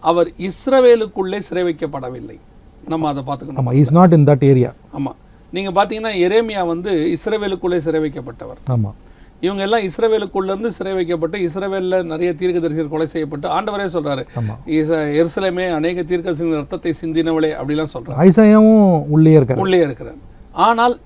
அவர் 0.00 0.32
இஸ்ரவேலுக்குள்ளே 0.38 1.38
சிறை 1.38 1.62
வைக்கப்படவில்லை. 1.62 2.38
நம்ம 2.86 3.08
அதை 3.08 3.22
பார்த்துக்கணும். 3.26 3.56
ஆமாம் 3.56 3.74
is 3.74 3.92
not 3.92 4.12
in 4.12 4.24
that 4.24 4.44
area 4.44 4.72
ஆமா. 4.98 5.12
நீங்க 5.50 5.84
பாத்தீங்கன்னா 5.84 6.14
எரேமியா 6.26 6.66
வந்து 6.66 7.16
இஸ்ரவேலுக்குள்ளே 7.16 7.76
சிறை 7.76 8.00
வைக்கப்பட்டவர். 8.00 8.60
ஆமாம் 8.66 8.94
இவங்க 9.40 9.62
எல்லாம் 9.62 9.80
இஸ்ரவேலுக்குள்ள 9.80 10.44
இருந்து 10.44 10.72
சிறை 10.72 10.94
வைக்கப்பட்டு 10.94 11.38
இஸ்ரவேல்ல 11.38 12.04
நிறைய 12.04 12.34
தீர்க்கதரிசிகள் 12.38 12.88
கொலை 12.88 13.06
செய்யப்பட்டு 13.06 13.48
ஆண்டவரே 13.48 13.86
சொல்றாரு 13.86 14.26
ஆமாம் 14.34 14.58
இச- 14.66 15.26
எருசலேமே 15.26 15.72
அநேக 15.72 16.02
தீர்க்கதரிசிகளின் 16.02 16.54
ரத்தத்தை 16.54 16.94
சிந்தினவளே 17.00 17.50
அப்படிலாம் 17.52 17.86
சொல்றாரு. 17.94 18.18
ஐசாயாவும் 18.18 19.04
உள்ளே 19.08 19.36
இருக்காரு 19.36 19.56
உள்ளே 19.56 19.78
இருக்கிறார். 19.78 20.14
ஆனால் 20.52 21.00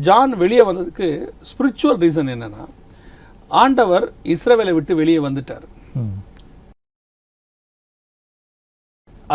ஜான் 0.00 0.36
வெளியே 0.36 0.60
வந்ததுக்கு 0.60 1.28
ஸ்பிரிச்சுவல் 1.40 1.98
ரீசன் 1.98 2.30
என்னன்னா 2.34 2.64
ஆண்டவர் 3.60 4.04
இஸ்ரவேலை 4.34 4.72
விட்டு 4.76 4.92
வெளியே 5.00 5.20
வந்துட்டார். 5.26 5.64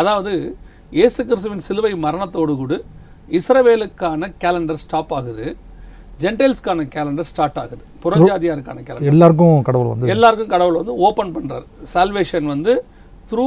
அதாவது 0.00 0.32
இயேசு 0.98 1.20
கிறிஸ்துவின் 1.28 1.66
சிலுவை 1.68 1.92
மரணத்தோடு 2.04 2.52
கூட 2.62 2.74
இஸ்ரவேலுக்கான 3.38 4.28
கேலண்டர் 4.42 4.80
ஸ்டாப் 4.84 5.12
ஆகுது. 5.18 5.46
ஜென்டைல்ஸ்க்கான 6.22 6.86
கேலண்டர் 6.94 7.28
ஸ்டார்ட் 7.32 7.58
ஆகுது. 7.62 7.82
புறஜாதியாருக்கான 8.02 8.82
கேலண்டர் 8.88 9.12
எல்லாருக்கும் 9.12 9.62
கடவுள் 9.68 9.90
வந்து 9.92 10.12
எல்லாருக்கும் 10.14 10.52
கடவுள் 10.54 10.78
வந்து 10.80 10.96
ஓப்பன் 11.08 11.34
பண்றாரு. 11.36 11.66
சால்வேஷன் 11.92 12.48
வந்து 12.54 12.74
through 13.30 13.46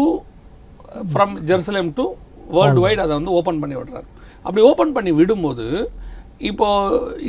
from 1.11 1.35
Jerusalem 1.51 1.91
to 1.99 2.05
world 2.55 2.83
wide 2.85 3.03
அதை 3.05 3.13
வந்து 3.19 3.35
ஓப்பன் 3.39 3.61
பண்ணி 3.63 3.75
விடுறாரு. 3.79 4.07
அப்படி 4.45 4.63
ஓப்பன் 4.71 4.95
பண்ணி 4.95 5.11
விடும்போது 5.19 5.67
இப்போ 6.49 6.67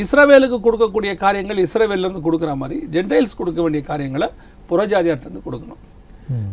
இஸ்ரவேலுக்கு 0.02 0.58
கொடுக்கக்கூடிய 0.66 1.12
காரியங்கள் 1.25 1.61
இஸ்ரவேல்ல 1.64 2.06
இருந்து 2.06 2.25
கொடுக்குற 2.26 2.52
மாதிரி 2.61 2.76
ஜென்டைல்ஸ் 2.94 3.38
கொடுக்க 3.40 3.58
வேண்டிய 3.64 3.82
காரியங்களை 3.90 4.28
புறஜாதியார்ட்ட 4.70 5.28
இருந்து 5.28 5.44
கொடுக்கணும். 5.46 5.81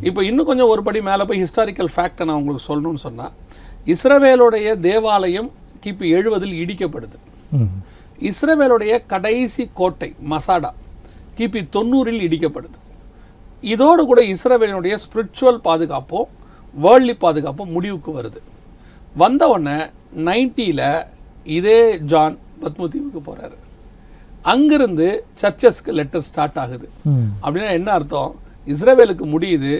இப்போ 0.07 0.21
இன்னும் 0.29 0.47
கொஞ்சம் 0.49 0.71
ஒரு 0.73 0.81
படி 0.87 0.99
மேலே 1.09 1.23
போய் 1.29 1.41
ஹிஸ்டாரிக்கல் 1.43 1.91
ஃபேக்டை 1.95 2.23
நான் 2.29 2.39
உங்களுக்கு 2.41 2.67
சொல்லணும்னு 2.69 3.01
சொன்னா 3.07 3.27
இஸ்ரவேலுடைய 3.93 4.67
தேவாலயம் 4.87 5.49
கிபி 5.83 6.07
எழுவதில் 6.17 6.55
இடிக்கப்படுது. 6.63 7.17
இஸ்ரவேலுடைய 8.29 8.93
கடைசி 9.13 9.63
கோட்டை 9.79 10.09
மசாடா 10.33 10.71
கிபி 11.37 11.61
தொண்ணூறில் 11.75 12.21
இடிக்கப்படுது. 12.27 12.77
இதோடு 13.73 14.01
கூட 14.11 14.21
இஸ்ரவேலுடைய 14.33 14.95
ஸ்பிரிச்சுவல் 15.05 15.59
பாதுகாப்பும் 15.69 16.29
வேர்ல்ட்லி 16.83 17.15
பாதுகாப்பும் 17.23 17.73
முடிவுக்கு 17.77 18.11
வருது. 18.19 18.39
வந்த 19.23 19.43
உடனே 19.53 19.79
நைன்ட்டியில் 20.27 20.87
இதே 21.57 21.81
ஜான் 22.11 22.35
பத்மதீவுக்கு 22.63 23.21
போறாரு. 23.29 23.57
அங்கிருந்து 24.51 25.07
சர்ச்சஸ்க்கு 25.41 25.91
லெட்டர் 25.99 26.25
ஸ்டார்ட் 26.29 26.59
ஆகுது. 26.63 26.87
அப்படின்னா 27.43 27.69
என்ன 27.79 27.89
அர்த்தம்? 27.97 28.31
இஸ்ரவேலுக்கு 28.73 29.25
முடியுது 29.33 29.73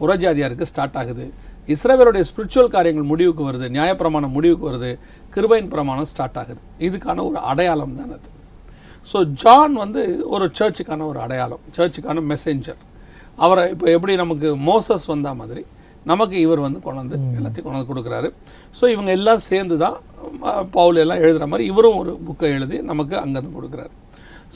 புறஜாதியாருக்கு 0.00 0.70
ஸ்டார்ட் 0.72 0.98
ஆகுது. 1.00 1.26
இஸ்ரவேலுடைய 1.74 2.22
ஸ்பிரிச்சுவல் 2.30 2.72
காரியங்கள் 2.76 3.10
முடிவுக்கு 3.10 3.42
வருது 3.48 3.66
நியாயப்பிரமாணம் 3.76 4.34
முடிவுக்கு 4.36 4.66
வருது 4.70 4.90
கிருபையின் 5.34 5.70
பிரமாணம் 5.74 6.08
ஸ்டார்ட் 6.12 6.38
ஆகுது. 6.42 6.60
இதுக்கான 6.86 7.22
ஒரு 7.28 7.38
அடையாளம் 7.50 7.94
தான் 8.00 8.12
அது. 8.16 8.28
ஸோ 9.10 9.18
ஜான் 9.42 9.74
வந்து 9.84 10.02
ஒரு 10.34 10.46
சர்ச்சுக்கான 10.58 11.06
ஒரு 11.12 11.18
அடையாளம் 11.24 11.62
சர்ச்சுக்கான 11.78 12.22
மெசேஞ்சர் 12.32 12.82
அவரை 13.44 13.62
இப்போ 13.74 13.86
எப்படி 13.96 14.12
நமக்கு 14.22 14.48
மோசஸ் 14.68 15.06
வந்தா 15.12 15.32
மாதிரி 15.40 15.62
நமக்கு 16.10 16.36
இவர் 16.44 16.64
வந்து 16.66 16.80
கொண்டு 16.84 17.00
வந்து 17.02 17.16
எல்லாத்தையும் 17.38 17.66
கொண்டு 17.66 17.78
வந்து 17.78 17.90
கொடுக்குறாரு. 17.92 18.28
ஸோ 18.78 18.84
இவங்க 18.94 19.10
எல்லாம் 19.18 19.42
சேர்ந்து 19.50 19.76
தான் 19.84 19.96
பவுல் 20.78 21.02
எல்லாம் 21.04 21.22
எழுதுகிற 21.24 21.46
மாதிரி 21.52 21.66
இவரும் 21.72 21.98
ஒரு 22.02 22.12
புக்கை 22.26 22.50
எழுதி 22.56 22.78
நமக்கு 22.90 23.14
அங்கேருந்து 23.22 23.58
கொடுக்குறாரு. 23.58 23.92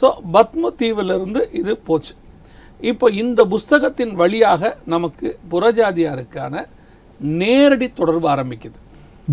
ஸோ 0.00 0.08
பத்ம 0.34 0.72
தீவிலிருந்து 0.80 1.42
இது 1.60 1.72
போச்சு. 1.90 2.14
இப்போ 2.90 3.06
இந்த 3.22 3.40
புஸ்தகத்தின் 3.52 4.12
வழியாக 4.22 4.72
நமக்கு 4.94 5.28
புறஜாதியாருக்கான 5.52 6.64
நேரடி 7.42 7.88
தொடர்பு 8.00 8.28
ஆரம்பிக்குது. 8.34 8.78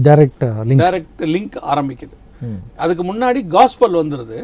டைரக்ட் 0.06 0.46
லிங்க் 0.70 0.82
டைரக்ட் 0.84 1.22
லிங்க் 1.34 1.58
ஆரம்பிக்குது. 1.74 2.16
அதுக்கு 2.84 3.04
முன்னாடி 3.10 3.42
காஸ்பல் 3.56 4.00
வந்துடுது 4.02 4.40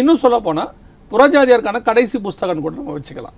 இன்னும் 0.00 0.22
சொல்ல 0.22 0.38
போனா 0.46 0.64
புறஜாதியாருக்கான 1.12 1.78
கடைசி 1.90 2.16
புஸ்தகம் 2.24 2.64
கூட 2.64 2.74
நம்ம 2.80 2.94
வச்சுக்கலாம். 2.96 3.36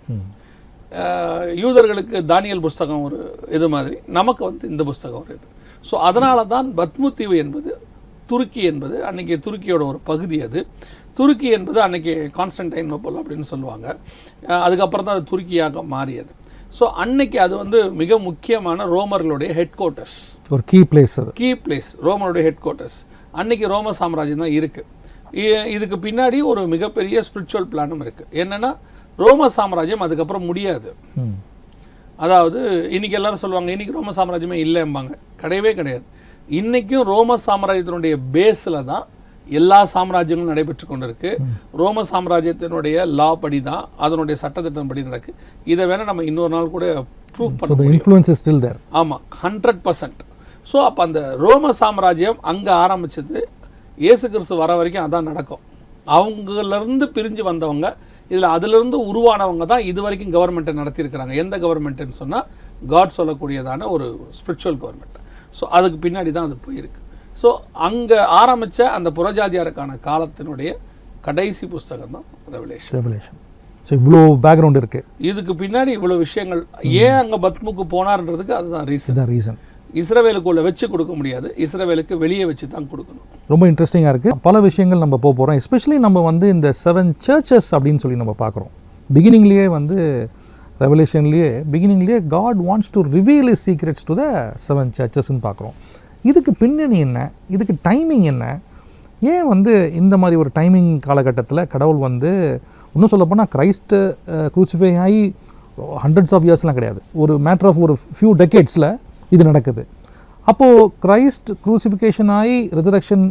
யூதர்களுக்கு 1.62 2.16
தானியல் 2.26 2.60
புஸ்தகம் 2.60 3.02
ஒரு 3.02 3.38
இது 3.50 3.68
மாதிரி. 3.68 3.96
நமக்கு 4.06 4.44
வந்து 4.44 4.68
இந்த 4.68 4.84
புஸ்தகம் 4.84 5.20
ஒரு 5.20 5.28
இது. 5.28 5.46
ஸோ 5.90 5.94
அதனால 5.94 6.44
தான் 6.44 6.72
பத்முத்தீவு 6.76 7.36
என்பது 7.36 7.78
துருக்கி 8.26 8.62
என்பது 8.62 9.04
அன்னைக்கு 9.04 9.36
துருக்கியோட 9.36 9.86
ஒரு 9.86 9.98
பகுதி 10.04 10.40
அது. 10.42 10.66
துருக்கி 11.14 11.50
என்பது 11.50 11.80
அன்னைக்கு 11.80 12.30
கான்ஸ்டன்டைனோபல் 12.34 13.22
அப்படின்னு 13.22 13.40
சொல்லுவாங்க. 13.40 13.98
அதுக்கப்புறம் 14.46 15.06
தான் 15.06 15.16
அது 15.16 15.24
துருக்கியாக 15.30 15.84
மாறியது. 15.84 16.32
ஸோ 16.80 16.82
அன்னைக்கு 16.82 17.40
அது 17.40 17.56
வந்து 17.56 17.92
மிக 17.92 18.18
முக்கியமான 18.18 18.86
ரோமர்களுடைய 18.86 19.52
ஹெட் 19.52 19.74
குவார்ட்டர்ஸ் 19.78 20.18
ஒரு 20.50 20.62
கீ 20.66 20.80
பிளேஸ் 20.80 21.32
கீ 21.34 21.52
பிளேஸ் 21.52 21.90
ரோமனுடைய 22.02 22.42
ஹெட் 22.42 22.62
குவார்ட்டர்ஸ் 22.64 22.98
அன்னைக்கு 23.32 23.68
ரோம 23.68 23.92
சாம்ராஜ்யம் 23.92 24.38
தான் 24.38 24.50
இருக்கு. 24.50 24.84
இ- 25.32 25.66
இதுக்கு 25.66 25.96
பின்னாடி 25.96 26.42
ஒரு 26.42 26.66
மிகப்பெரிய 26.66 27.20
ஸ்பிரிச்சுவல் 27.20 27.68
பிளானும் 27.72 28.00
இருக்கு. 28.00 28.26
என்னன்னா 28.30 28.76
ரோம 29.18 29.48
சாம்ராஜ்யம் 29.56 30.04
அதுக்கப்புறம் 30.06 30.46
முடியாது. 30.50 30.90
அதாவது 32.24 32.60
இன்னைக்கு 32.96 33.16
எல்லாரும் 33.18 33.42
சொல்லுவாங்க 33.42 33.70
இன்னைக்கு 33.74 33.96
ரோம 33.98 34.12
சாம்ராஜ்யமே 34.18 34.58
இல்லைம்பாங்க. 34.64 35.12
கிடையவே 35.42 35.72
கிடையாது. 35.80 36.04
இன்னைக்கும் 36.60 37.06
ரோம 37.12 37.36
சாம்ராஜ்யத்தினுடைய 37.48 38.14
பேஸில் 38.36 38.86
தான் 38.90 39.04
எல்லா 39.58 39.78
சாம்ராஜ்யங்களும் 39.94 40.52
நடைபெற்று 40.52 40.84
கொண்டிருக்கு. 40.90 41.30
ரோம 41.80 42.04
சாம்ராஜ்யத்தினுடைய 42.10 42.96
லா 43.20 43.30
படி 43.42 43.58
தான் 43.70 43.84
அதனுடைய 44.04 44.36
சட்டத்திட்டம் 44.42 44.90
படி 44.90 45.02
நடக்கு. 45.08 45.32
இதை 45.72 45.86
வேணா 45.90 46.06
நம்ம 46.10 46.24
இன்னொரு 46.30 46.52
நாள் 46.56 46.74
கூட 46.76 46.86
ப்ரூவ் 47.36 47.52
ஸோ 47.58 47.74
பண்ண 47.74 47.88
இன்ஃப்ளூயன்ஸ் 47.96 48.30
ஸ்டில் 48.40 48.62
தேர் 48.66 48.78
ஆமாம் 49.00 49.24
ஹண்ட்ரட் 49.42 49.82
பர்சன்ட் 49.88 50.22
ஸோ 50.70 50.78
அப்போ 50.88 51.02
அந்த 51.08 51.20
ரோம 51.44 51.72
சாம்ராஜ்யம் 51.82 52.40
அங்கே 52.52 52.72
ஆரம்பிச்சது 52.84 53.36
இயேசு 53.98 54.24
கிறிஸ்து 54.32 54.62
வர 54.62 54.72
வரைக்கும் 54.80 55.04
அதான் 55.06 55.28
நடக்கும். 55.30 55.62
அவங்கலேருந்து 56.16 57.06
பிரிஞ்சு 57.16 57.42
வந்தவங்க 57.48 57.88
இதில் 58.32 58.48
அதிலிருந்து 58.56 58.98
உருவானவங்க 59.10 59.64
தான் 59.72 59.86
இது 59.90 60.00
வரைக்கும் 60.04 60.34
கவர்மெண்ட்டை 60.36 60.74
நடத்தியிருக்கிறாங்க. 60.80 61.34
எந்த 61.42 61.54
கவர்மெண்ட்டுன்னு 61.64 62.18
சொன்னால் 62.22 62.46
காட் 62.92 63.16
சொல்லக்கூடியதான 63.18 63.88
ஒரு 63.94 64.06
ஸ்பிரிச்சுவல் 64.38 64.78
கவர்மெண்ட் 64.84 65.18
ஸோ 65.58 65.64
அதுக்கு 65.78 65.98
பின்னாடி 66.04 66.30
தான் 66.36 66.48
அது 66.48 66.56
போயிருக்கு. 66.66 67.00
ஸோ 67.42 67.48
அங்கே 67.86 68.18
ஆரம்பித்த 68.40 68.88
அந்த 68.96 69.08
புறஜாதியாருக்கான 69.18 69.96
காலத்தினுடைய 70.08 70.70
கடைசி 71.26 71.64
புஸ்தகம் 71.72 72.14
தான் 72.16 72.26
ரெவலேஷன் 72.54 72.94
ரெவலேஷன் 72.98 73.38
ஸோ 73.88 73.92
இவ்வளோ 73.98 74.20
பேக்ரவுண்ட் 74.44 74.78
இருக்குது 74.80 75.06
இதுக்கு 75.30 75.52
பின்னாடி 75.62 75.90
இவ்வளோ 75.98 76.16
விஷயங்கள் 76.24 76.62
ஏன் 77.04 77.18
அங்கே 77.22 77.38
பத்முக்கு 77.46 77.84
போனார்ன்றதுக்கு 77.94 78.54
அதுதான் 78.58 78.86
ரீசன் 78.90 79.10
இதுதான் 79.10 79.30
ரீசன் 79.32 79.58
இஸ்ரவேலுக்குள்ள 80.00 80.60
வச்சு 80.66 80.84
கொடுக்க 80.92 81.12
முடியாது. 81.20 81.48
இஸ்ரவேலுக்கு 81.64 82.14
வெளியே 82.24 82.44
வச்சு 82.50 82.66
தான் 82.74 82.86
கொடுக்கணும். 82.92 83.24
ரொம்ப 83.52 83.64
இன்ட்ரெஸ்டிங்காக 83.70 84.12
இருக்குது 84.14 84.38
பல 84.46 84.60
விஷயங்கள் 84.68 85.02
நம்ம 85.04 85.16
போக 85.24 85.32
போகிறோம் 85.38 85.58
எஸ்பெஷலி 85.62 85.98
நம்ம 86.06 86.22
வந்து 86.30 86.46
இந்த 86.54 86.68
செவன் 86.84 87.10
சர்ச்சஸ் 87.26 87.68
அப்படின்னு 87.76 88.02
சொல்லி 88.04 88.18
நம்ம 88.22 88.34
பார்க்குறோம். 88.44 88.72
பிகினிங்லேயே 89.16 89.66
வந்து 89.78 89.98
ரெவலேஷன்லேயே 90.84 91.50
பிகினிங்லேயே 91.72 92.18
God 92.34 92.60
wants 92.68 92.92
to 92.94 93.02
reveal 93.16 93.50
his 93.54 93.64
secrets 93.68 94.06
to 94.10 94.16
the 94.22 94.24
seven 94.68 94.90
சர்ச்சஸ்ன்னு 94.98 95.42
பார்க்குறோம். 95.48 95.76
இதுக்கு 96.30 96.52
பின்னணி 96.62 96.98
என்ன? 97.06 97.18
இதுக்கு 97.54 97.74
டைமிங் 97.88 98.26
என்ன? 98.32 98.44
ஏன் 99.32 99.46
வந்து 99.52 99.72
இந்த 100.00 100.14
மாதிரி 100.22 100.36
ஒரு 100.42 100.50
டைமிங் 100.58 100.90
காலகட்டத்தில் 101.06 101.68
கடவுள் 101.74 102.00
வந்து 102.08 102.30
இன்னும் 102.94 103.12
சொல்லப்போனால் 103.12 103.50
கிரைஸ்ட் 103.54 103.94
குரூசிஃபை 104.54 104.92
ஆகி 105.04 105.22
ஹண்ட்ரட்ஸ் 106.04 106.34
ஆஃப் 106.36 106.46
இயர்ஸ்லாம் 106.48 106.78
கிடையாது. 106.78 107.00
ஒரு 107.22 107.34
மேட்ரு 107.46 107.68
ஆஃப் 107.70 107.80
ஒரு 107.86 107.94
ஃபியூ 108.16 108.30
டெக்கேட்ஸில் 108.42 108.90
இது 109.34 109.42
நடக்குது. 109.50 109.82
அப்போது 110.50 110.88
கிரைஸ்ட் 111.04 111.50
குரூசிஃபிகேஷன் 111.64 112.30
ஆகி 112.40 112.58
ரிசரக்ஷன் 112.78 113.24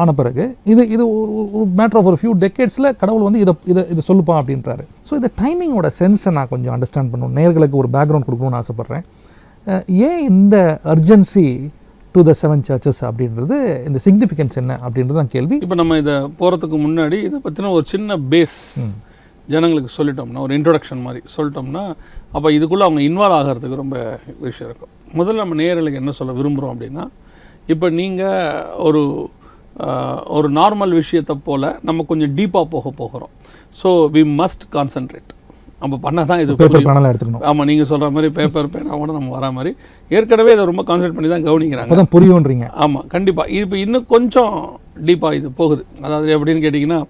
ஆன 0.00 0.12
பிறகு 0.18 0.44
இது 0.72 0.82
இது 0.94 1.04
ஒரு 1.18 1.64
மேட்ரு 1.78 1.98
ஆஃப் 2.00 2.08
ஒரு 2.10 2.18
ஃபியூ 2.20 2.32
டெக்கேட்ஸில் 2.42 2.88
கடவுள் 3.02 3.26
வந்து 3.26 3.40
இதை 3.44 3.52
இதை 3.72 3.82
இதை 3.92 4.02
சொல்லுப்பா 4.08 4.34
அப்படின்றாரு. 4.40 4.84
ஸோ 5.08 5.12
இந்த 5.20 5.30
டைமிங்கோட 5.40 5.90
சென்ஸை 6.00 6.32
நான் 6.38 6.50
கொஞ்சம் 6.52 6.74
அண்டர்ஸ்டாண்ட் 6.74 7.10
பண்ணணும். 7.12 7.34
நேர்களுக்கு 7.38 7.80
ஒரு 7.82 7.90
பேக்ரவுண்ட் 7.96 8.28
கொடுக்கணும்னு 8.28 8.60
ஆசைப்பட்றேன். 8.60 9.04
ஏன் 10.08 10.20
இந்த 10.32 10.56
urgency 10.94 11.46
to 12.14 12.20
the 12.28 12.34
seven 12.42 12.64
churches 12.68 13.00
அப்படின்றது 13.08 13.56
இந்த 13.88 13.98
சிக்னிஃபிகன்ஸ் 14.06 14.58
என்ன 14.62 14.72
அப்படின்றது 14.84 15.18
தான் 15.20 15.32
கேள்வி. 15.34 15.56
இப்போ 15.64 15.78
நம்ம 15.82 15.96
இதை 16.02 16.14
போகிறதுக்கு 16.40 16.78
முன்னாடி 16.86 17.18
இதை 17.28 17.38
பற்றின 17.46 17.72
ஒரு 17.78 17.86
சின்ன 17.94 18.18
பேஸ் 18.32 18.60
ஜனங்களுக்கு 19.54 19.90
சொல்லிட்டோம்னா 19.96 20.44
ஒரு 20.44 20.54
இன்ட்ரொடக்ஷன் 20.58 21.02
மாதிரி 21.06 21.20
சொல்லிட்டோம்னா 21.34 21.82
அப்போ 22.34 22.48
இதுக்குள்ளே 22.56 22.86
அவங்க 22.88 23.02
இன்வால்வ் 23.08 23.38
ஆகிறதுக்கு 23.38 23.82
ரொம்ப 23.82 23.96
விஷயம் 24.48 24.68
இருக்கும். 24.70 24.92
முதல்ல 25.18 25.42
நம்ம 25.42 25.56
நேயர்களுக்கு 25.62 26.02
என்ன 26.02 26.14
சொல்ல 26.18 26.34
விரும்புகிறோம் 26.40 26.74
அப்படின்னா 26.74 27.06
இப்போ 27.74 27.86
நீங்கள் 28.00 28.60
ஒரு 28.88 29.02
ஒரு 30.36 30.48
நார்மல் 30.58 30.92
விஷயத்தை 31.00 31.34
போல் 31.46 31.66
நம்ம 31.88 32.04
கொஞ்சம் 32.10 32.34
டீப்பாக 32.36 32.66
போக 32.74 32.90
போகிறோம். 33.00 33.32
ஸோ 33.80 33.88
வி 34.14 34.22
மஸ்ட் 34.38 34.64
கான்சென்ட்ரேட் 34.76 35.32
நம்ம 35.82 35.94
பண்ணால் 36.04 36.28
தான் 36.30 36.42
இது 36.42 36.52
பேப்பர் 36.60 37.08
எடுத்துக்கணும். 37.08 37.42
ஆமாம் 37.48 37.66
நீங்கள் 37.70 37.88
சொல்கிற 37.90 38.08
மாதிரி 38.14 38.28
பேப்பர் 38.38 38.70
பேனாவோட 38.74 39.10
நம்ம 39.16 39.32
வரா 39.36 39.48
மாதிரி. 39.56 39.70
ஏற்கனவே 40.16 40.52
இதை 40.56 40.64
ரொம்ப 40.70 40.82
கான்சென்ட்ரேட் 40.90 41.18
பண்ணி 41.18 41.30
தான் 41.34 41.46
கவனிக்கிறாங்க. 41.48 42.06
புரியுன்றீங்க 42.14 42.68
ஆமாம் 42.84 43.06
கண்டிப்பாக 43.14 43.52
இப்போ 43.58 43.76
இன்னும் 43.84 44.06
கொஞ்சம் 44.14 44.54
டீப்பாக 45.08 45.38
இது 45.40 45.50
போகுது. 45.60 45.82
அதாவது 46.06 46.30
எப்படின்னு 46.36 46.64
கேட்டிங்கன்னா 46.66 47.00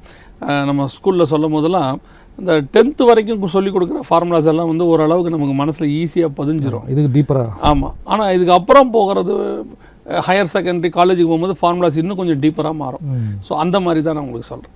நம்ம 0.71 0.89
ஸ்கூலில் 0.97 1.31
சொல்லும் 1.35 1.55
போதெல்லாம் 1.57 1.93
இந்த 2.41 2.53
டென்த்து 2.75 3.03
வரைக்கும் 3.09 3.55
சொல்லிக் 3.57 3.75
கொடுக்குற 3.75 4.01
ஃபார்முலாஸ் 4.09 4.49
எல்லாம் 4.53 4.71
வந்து 4.71 4.87
ஓரளவுக்கு 4.93 5.35
நமக்கு 5.35 5.55
மனசில் 5.61 5.93
ஈஸியாக 6.01 6.31
பதிஞ்சிரும். 6.41 6.87
இதுக்கு 6.93 7.11
டீப்பராக 7.17 7.67
ஆமாம் 7.69 7.95
ஆனால் 8.13 8.33
இதுக்கு 8.37 8.57
அப்புறம் 8.59 8.91
போகிறது 8.97 9.35
ஹையர் 10.27 10.51
செகண்டரி 10.55 10.91
காலேஜுக்கு 10.97 11.31
போகும்போது 11.31 11.55
ஃபார்முலாஸ் 11.61 12.01
இன்னும் 12.03 12.19
கொஞ்சம் 12.21 12.43
டீப்பராக 12.43 12.77
மாறும். 12.83 13.07
ஸோ 13.47 13.53
அந்த 13.63 13.77
மாதிரி 13.87 14.03
தான் 14.07 14.17
நான் 14.17 14.27
உங்களுக்கு 14.27 14.51
சொல்கிறேன் 14.53 14.75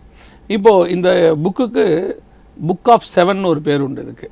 இப்போது 0.56 0.88
இந்த 0.94 1.08
புக்குக்கு 1.44 1.84
புக் 2.56 2.90
ஆஃப் 2.94 3.06
செவன் 3.16 3.42
ஒரு 3.50 3.60
பேர் 3.66 3.84
உண்டு 3.86 4.04
இதுக்கு. 4.06 4.28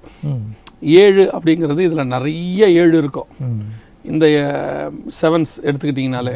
ஏழு 1.03 1.25
அப்படிங்கிறது 1.37 1.81
இதில் 1.89 2.11
நிறைய 2.15 2.63
ஏழு 2.81 2.95
இருக்கும். 3.03 3.29
இந்த 4.13 4.27
செவன்ஸ் 5.21 5.53
எடுத்துக்கிட்டிங்கனாலே 5.67 6.35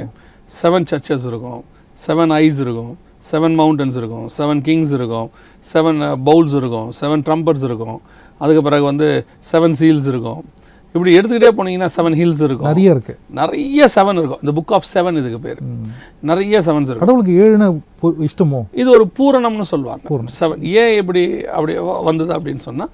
செவன் 0.60 0.86
சர்ச்சஸ் 0.92 1.26
இருக்கும். 1.30 1.60
செவன் 2.06 2.32
ஐஸ் 2.42 2.60
இருக்கும். 2.64 2.92
செவன் 3.30 3.54
மவுண்டன்ஸ் 3.60 3.96
இருக்கும். 3.96 4.26
செவன் 4.38 4.60
கிங்ஸ் 4.60 4.92
இருக்கும். 4.92 5.30
செவன் 5.74 6.00
பவுல்ஸ் 6.24 6.54
இருக்கும். 6.54 6.92
செவன் 7.00 7.22
ட்ரம்பர்ஸ் 7.28 7.64
இருக்கும். 7.64 8.00
அதுக்கு 8.38 8.62
பிறகு 8.62 8.84
வந்து 8.84 9.26
செவன் 9.52 9.74
சீல்ஸ் 9.80 10.08
இருக்கும். 10.08 10.44
இப்படி 10.94 11.18
எடுத்துக்கிட்டே 11.18 11.50
போனீங்கன்னா 11.58 11.88
செவன் 11.96 12.16
ஹில்ஸ் 12.20 12.42
இருக்கும். 12.46 12.66
நிறைய 12.66 12.94
இருக்குது 12.94 13.16
நிறைய 13.30 13.88
செவன் 13.94 14.18
இருக்கும். 14.20 14.42
இந்த 14.42 14.52
புக் 14.60 14.72
ஆஃப் 14.72 14.88
செவன் 14.94 15.18
இதுக்கு 15.18 15.40
பேர். 15.40 15.60
நிறைய 16.20 16.58
செவன்ஸ் 16.58 16.90
இருக்கும். 16.90 17.04
கடவுளுக்கு 17.04 17.34
ஏழுன 17.44 17.66
இஷ்டமோ? 18.28 18.60
இது 18.72 18.90
ஒரு 18.90 19.06
பூரணம்னு 19.18 19.60
சொல்லுவாங்க. 19.60 20.20
செவன் 20.40 20.60
ஏன் 20.60 20.96
இப்படி 20.96 21.46
அப்படி 21.46 21.74
வந்தது 21.78 22.32
அப்படின்னு 22.38 22.64
சொன்னால் 22.68 22.90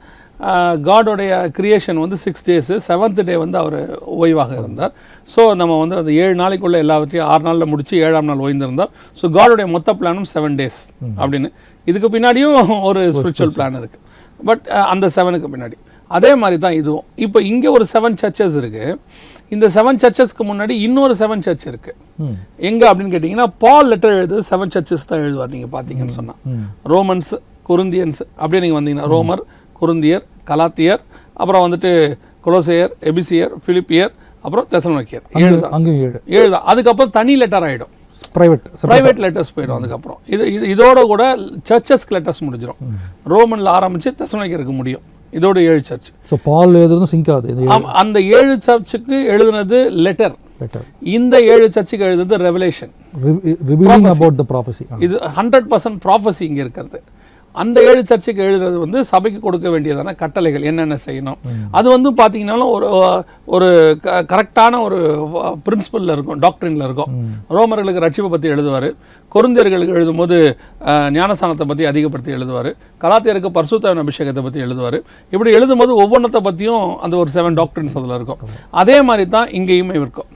காடோடைய 0.89 1.33
கிரியேஷன் 1.57 2.01
வந்து 2.03 2.17
சிக்ஸ் 2.17 2.45
டேஸு 2.49 2.75
செவன்த் 2.89 3.23
டே 3.29 3.37
வந்து 3.37 3.59
அவர் 3.59 3.79
ஓய்வாக 4.19 4.53
இருந்தார். 4.61 4.93
ஸோ 5.29 5.41
நம்ம 5.55 5.79
வந்து 5.79 5.97
அந்த 5.97 6.13
ஏழு 6.23 6.35
நாளைக்குள்ள 6.43 6.79
எல்லாவற்றையும் 6.85 7.29
ஆறு 7.33 7.43
நாளில் 7.43 7.71
முடிச்சு 7.73 7.95
ஏழாம் 8.07 8.31
நாள் 8.31 8.45
ஓய்ந்திருந்தார். 8.47 8.93
ஸோ 9.19 9.27
காடோடைய 9.37 9.69
மொத்த 9.75 9.95
பிளானும் 10.01 10.29
செவன் 10.35 10.59
டேஸ் 10.61 10.81
அப்படின்னு. 11.23 11.51
இதுக்கு 11.87 12.11
பின்னாடியும் 12.15 12.57
ஒரு 12.91 13.03
ஸ்பிரிச்சுவல் 13.17 13.55
பிளான் 13.57 13.79
இருக்குது 13.81 14.05
பட் 14.41 14.65
அந்த 14.93 15.07
செவனுக்கு 15.17 15.49
பின்னாடி. 15.55 15.77
அதே 16.11 16.31
மாதிரி 16.43 16.59
தான் 16.59 16.77
இதுவும். 16.81 17.07
இப்போ 17.25 17.39
இங்கே 17.51 17.69
ஒரு 17.69 17.85
செவன் 17.95 18.19
சர்ச்சஸ் 18.21 18.57
இருக்குது 18.61 18.95
இந்த 19.53 19.67
செவன் 19.75 20.01
சர்ச்சஸ்க்கு 20.03 20.45
முன்னாடி 20.49 20.75
இன்னொரு 20.87 21.15
செவன் 21.21 21.43
சர்ச் 21.47 21.67
இருக்குது 21.71 21.97
ம். 22.19 22.35
எங்க 22.69 22.83
அப்படின்னு 22.91 23.13
கேட்டிங்கன்னா 23.15 23.47
பால் 23.65 23.89
லெட்டர் 23.93 24.17
எழுது 24.19 24.39
செவன் 24.49 24.73
சர்ச்சஸ் 24.75 25.09
தான் 25.11 25.23
எழுதுவார் 25.25 25.53
நீங்கள் 25.55 25.73
பார்த்தீங்கன்னு 25.75 26.17
சொன்னால் 26.19 26.41
ரோமன்ஸ் 26.95 27.31
குருந்தியன்ஸ் 27.69 28.21
அப்படியே 28.37 28.61
நீங்கள் 28.65 28.79
வந்தீங்கன்னா 28.79 29.09
ரோமர் 29.15 29.43
குருந்தியர் 29.81 30.25
கலாத்தியர் 30.51 31.03
அப்புறம் 31.41 31.65
வந்துட்டு 31.67 31.91
கொலோசையர் 32.47 32.93
எபிசியர் 33.11 33.53
பிலிப்பியர் 33.67 34.13
அப்புறம் 34.45 34.67
தெசலோனிக்கர் 34.73 35.25
ஏழு 35.43 35.57
அங்கே 35.77 35.93
ஏழு. 36.07 36.19
ஏழு 36.39 36.49
தான். 36.55 36.67
அதுக்கப்புறம் 36.71 37.15
தனி 37.19 37.35
லெட்டர் 37.43 37.67
ஆகிடும் 37.69 37.93
ப்ரைவேட் 38.37 38.65
ப்ரைவேட் 38.91 39.21
லெட்டர்ஸ் 39.25 39.53
போயிடும் 39.57 39.79
அதுக்கப்புறம். 39.79 40.19
இது 40.35 40.45
இது 40.55 40.65
இதோட 40.75 41.01
கூட 41.13 41.23
சர்ச்சஸ்க்கு 41.71 42.15
லெட்டர்ஸ் 42.17 42.43
முடிஞ்சிடும் 42.47 42.81
ரோமனில் 43.33 43.71
ஆரம்பித்து 43.77 44.11
தெசலோனிக்கருக்கு 44.21 44.75
முடியும். 44.81 45.05
இதோட 45.33 45.59
ஏழு 45.71 45.83
சர்ச் 45.89 46.09
ஸோ 46.31 46.37
பால் 46.45 46.77
எழுதுறதும் 46.81 47.11
சிங்க் 47.13 47.31
ஆகுது 47.35 47.67
அந்த 48.03 48.19
ஏழு 48.39 48.55
சர்ச்சுக்கு 48.67 49.17
எழுதுனது 49.35 49.79
லெட்டர் 50.07 50.37
இந்த 51.17 51.35
ஏழு 51.53 51.67
சர்ச்சுக்கு 51.75 52.07
எழுதுனது 52.09 52.39
ரெவலேஷன் 52.47 52.93
இது 55.07 55.17
ஹண்ட்ரட் 55.39 55.69
பர்சன்ட் 55.73 55.99
ப்ராஃபஸி 56.07 56.43
இங்கே 56.49 56.63
இருக்கிறது. 56.65 57.01
அந்த 57.59 57.79
ஏழு 57.89 58.03
சர்ச்சுக்கு 58.05 58.43
எழுதுறது 58.45 58.79
வந்து 58.79 58.99
சபைக்கு 59.11 59.41
கொடுக்க 59.41 59.69
வேண்டியதான 59.71 60.15
கட்டளைகள் 60.21 60.67
என்னென்ன 60.71 60.99
செய்யணும். 61.05 61.39
அது 61.73 61.87
வந்து 61.93 62.11
பார்த்தீங்கன்னாலும் 62.19 62.73
ஒரு 62.75 62.89
ஒரு 63.49 63.69
கரெக்டான 64.31 64.81
ஒரு 64.81 64.99
பிரின்சிபலில் 65.67 66.15
இருக்கும் 66.15 66.41
டாக்டரினில் 66.41 66.87
இருக்கும். 66.89 67.13
ரோமர்களுக்கு 67.51 68.05
ரட்சிப்பை 68.05 68.31
பற்றி 68.31 68.49
எழுதுவார். 68.55 68.89
கொருந்தியர்களுக்கு 69.33 69.97
எழுதும்போது 69.97 70.37
அஹ், 70.89 71.09
ஞானஸ்தானத்தை 71.17 71.67
பற்றி 71.67 71.87
அதிகப்படுத்தி 71.87 72.33
எழுதுவார். 72.33 72.71
கலாத்தியருக்கு 73.01 73.53
பரிசுத்தவன் 73.55 74.03
அபிஷேகத்தை 74.05 74.43
பற்றி 74.43 74.61
எழுதுவார். 74.63 74.99
இப்படி 75.33 75.53
எழுதும்போது 75.59 75.95
ஒவ்வொன்றத்தை 76.03 76.43
பற்றியும் 76.43 76.85
அந்த 77.01 77.17
ஒரு 77.17 77.31
செவன் 77.35 77.59
டாக்டரின்ஸ் 77.59 77.97
அதில் 77.97 78.17
இருக்கும். 78.17 78.43
அதே 78.75 78.99
மாதிரி 79.03 79.27
தான் 79.29 79.49
இங்கேயுமே 79.59 79.97
இருக்கும். 79.99 80.29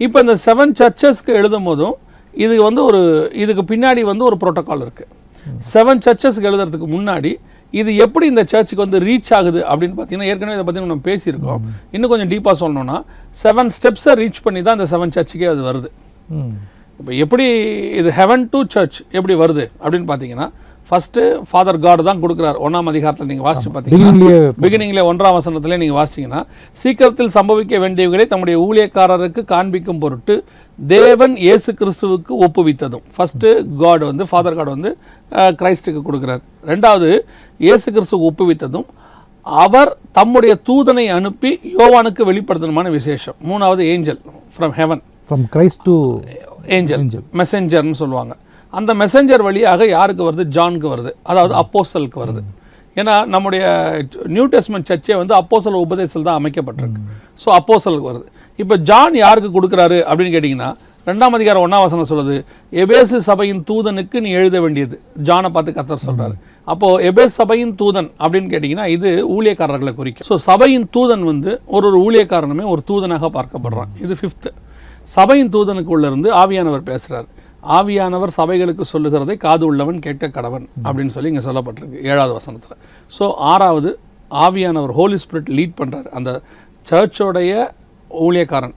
இப்போ 0.00 0.20
இந்த 0.20 0.36
செவன் 0.44 0.72
சர்ச்சஸ்க்கு 0.78 1.32
எழுதும் 1.34 1.64
போதும் 1.64 1.96
இது 2.34 2.54
வந்து 2.62 2.82
ஒரு 2.84 3.00
இதுக்கு 3.42 3.64
பின்னாடி 3.68 4.02
வந்து 4.04 4.24
ஒரு 4.24 4.36
புரோட்டோகால் 4.40 4.84
இருக்குது 4.84 5.10
செவன் 5.72 6.02
சர்ச்சஸ்க்கு 6.06 6.48
எழுதுறதுக்கு 6.50 6.88
முன்னாடி 6.96 7.32
இது 7.80 7.90
எப்படி 8.04 8.24
இந்த 8.32 8.42
சர்ச்சுக்கு 8.52 8.84
வந்து 8.84 8.98
ரீச் 9.08 9.30
ஆகுது 9.36 9.60
அப்படின்னு 9.70 9.96
பார்த்தீங்கன்னா 9.98 10.30
ஏற்கனவே 10.32 10.56
இதை 10.58 10.64
பற்றி 10.68 10.82
நம்ம 10.84 11.04
பேசியிருக்கோம். 11.10 11.62
இன்னும் 11.94 12.12
கொஞ்சம் 12.12 12.30
டீப்பாக 12.32 12.56
சொல்லணும்னா 12.62 12.98
செவன் 13.44 13.72
ஸ்டெப்ஸை 13.76 14.14
ரீச் 14.22 14.42
பண்ணி 14.46 14.62
தான் 14.66 14.76
இந்த 14.78 14.88
செவன் 14.94 15.14
சர்ச்சுக்கே 15.16 15.48
அது 15.54 15.62
வருது. 15.68 15.88
இப்போ 17.00 17.12
எப்படி 17.24 17.46
இது 18.00 18.10
ஹெவன் 18.18 18.44
டு 18.52 18.58
சர்ச் 18.74 18.98
எப்படி 19.18 19.36
வருது 19.44 19.64
அப்படின்னு 19.82 20.08
பார்த்தீங்கன்னா 20.10 20.48
ஃபஸ்ட்டு 20.90 21.22
ஃபாதர் 21.48 21.78
காட் 21.84 22.02
தான் 22.08 22.20
கொடுக்குறாரு. 22.22 22.56
ஒன்றாம் 22.66 22.88
அதிகாரத்தில் 22.90 23.28
நீங்கள் 23.30 23.46
வாசிச்சு 23.48 23.70
பார்த்தீங்கன்னா 23.74 24.10
பிகினிங்லேயே 24.10 24.40
பிகினிங்ல 24.64 25.02
ஒன்றாம் 25.10 25.36
வசனத்திலே 25.36 25.76
நீங்கள் 25.82 25.98
வாசிங்கன்னா 26.00 26.40
சீக்கிரத்தில் 26.82 27.32
சம்பவிக்க 27.36 27.78
வேண்டியவைகளை 27.84 28.26
தம்முடைய 28.32 28.56
ஊழியக்காரருக்கு 28.66 29.42
காண்பிக்கும் 29.54 30.02
பொருட்டு 30.04 30.36
தேவன் 30.78 31.34
இயேசு 31.38 31.70
கிறிஸ்துவுக்கு 31.72 32.32
ஒப்புவித்ததும். 32.44 33.04
ஃபர்ஸ்ட் 33.14 33.46
காட் 33.80 34.04
வந்து 34.04 34.24
ஃபாதர் 34.26 34.56
காட் 34.56 34.72
வந்து 34.74 34.90
அஹ், 35.32 35.54
கிறிஸ்டுக்கு 35.60 36.00
கொடுக்குறார். 36.02 36.42
ரெண்டாவது 36.66 37.08
இயேசு 37.60 37.86
கிறிஸ்துவுக்கு 37.92 38.30
ஒப்புவித்ததும் 38.30 38.86
அவர் 39.46 39.90
தம்முடைய 40.12 40.52
தூதனை 40.68 41.04
அனுப்பி 41.10 41.50
யோவானுக்கு 41.78 42.22
வெளிப்படுத்தணுமான 42.24 42.90
விசேஷம். 42.90 43.36
மூணாவது 43.48 43.84
angel 43.92 44.20
from 44.56 44.74
heaven 44.80 45.02
from 45.28 45.44
Christ 45.54 45.84
to 45.84 45.96
angel 46.76 47.04
மெசஞ்சர்னு 47.40 48.00
சொல்லுவாங்க. 48.02 48.32
அந்த 48.72 48.90
மெசஞ்சர் 48.94 49.42
வழியாக 49.42 49.86
யாருக்கு 49.88 50.22
வருது? 50.24 50.44
ஜானுக்கு 50.56 50.88
வருது. 50.88 51.10
அதாவது 51.22 51.54
அப்போஸ்தலுக்கு 51.54 52.18
வருது. 52.22 52.42
ஏன்னா 52.96 53.14
நம்முடைய 53.26 53.64
நியூ 54.28 54.44
டெஸ்ட்மெண்ட் 54.46 54.88
சர்ச்சே 54.90 55.14
வந்து 55.16 55.34
அப்போஸ்தல 55.34 55.80
உபதேசத்தில் 55.84 56.26
தான் 56.28 56.38
அமைக்கப்பட்டிருக்கு. 56.40 57.02
ஸோ 57.40 57.48
அப்போஸ்தலுக்கு 57.58 58.08
வருது. 58.10 58.26
இப்போ 58.62 58.76
ஜான் 58.88 59.14
யாருக்கு 59.24 59.50
கொடுக்குறாரு 59.56 59.98
அப்படின்னு 60.08 60.34
கேட்டிங்கன்னா 60.34 60.70
ரெண்டாம் 61.06 61.34
அதிகாரம் 61.36 61.64
ஒன்றாம் 61.66 61.84
வசனம் 61.84 62.08
சொல்லுது 62.10 62.34
எபேசு 62.82 63.16
சபையின் 63.28 63.62
தூதனுக்கு 63.68 64.16
நீ 64.24 64.30
எழுத 64.40 64.56
வேண்டியது. 64.64 64.96
ஜானை 65.28 65.48
பார்த்து 65.54 65.70
கத்தர் 65.78 66.04
சொல்கிறாரு 66.04 66.34
அப்போது 66.72 67.00
எபேஸ் 67.08 67.38
சபையின் 67.40 67.72
தூதன் 67.80 68.08
அப்படின்னு 68.22 68.50
கேட்டிங்கன்னா 68.52 68.86
இது 68.96 69.10
ஊழியக்காரர்களை 69.36 69.92
குறிக்கும். 70.00 70.26
ஸோ 70.28 70.36
சபையின் 70.48 70.86
தூதன் 70.96 71.24
வந்து 71.30 71.50
ஒரு 71.76 71.86
ஒரு 71.90 71.98
ஊழியக்காரனுமே 72.06 72.66
ஒரு 72.74 72.84
தூதனாக 72.90 73.30
பார்க்கப்படுறான். 73.38 73.90
இது 74.04 74.16
ஃபிஃப்த்து 74.20 74.52
சபையின் 75.16 75.52
தூதனுக்குள்ளேருந்து 75.56 76.28
ஆவியானவர் 76.42 76.86
பேசுகிறார் 76.90 77.28
ஆவியானவர் 77.78 78.36
சபைகளுக்கு 78.38 78.84
சொல்லுகிறதை 78.94 79.34
காது 79.46 79.64
உள்ளவன் 79.70 80.00
கேட்க 80.06 80.30
கடவன் 80.38 80.64
அப்படின்னு 80.86 81.14
சொல்லி 81.16 81.30
இங்கே 81.32 81.44
சொல்லப்பட்டிருக்கு 81.50 82.00
ஏழாவது 82.10 82.32
வசனத்தில். 82.38 82.78
ஸோ 83.12 83.24
ஆறாவது 83.52 83.90
ஆவியானவர் 84.30 84.94
ஹோலி 84.98 85.18
ஸ்பிரிட் 85.24 85.52
லீட் 85.58 85.78
பண்ணுறாரு 85.80 86.08
அந்த 86.18 86.30
சர்ச்சோடைய 86.86 87.52
ஊழியக்காரன் 88.20 88.76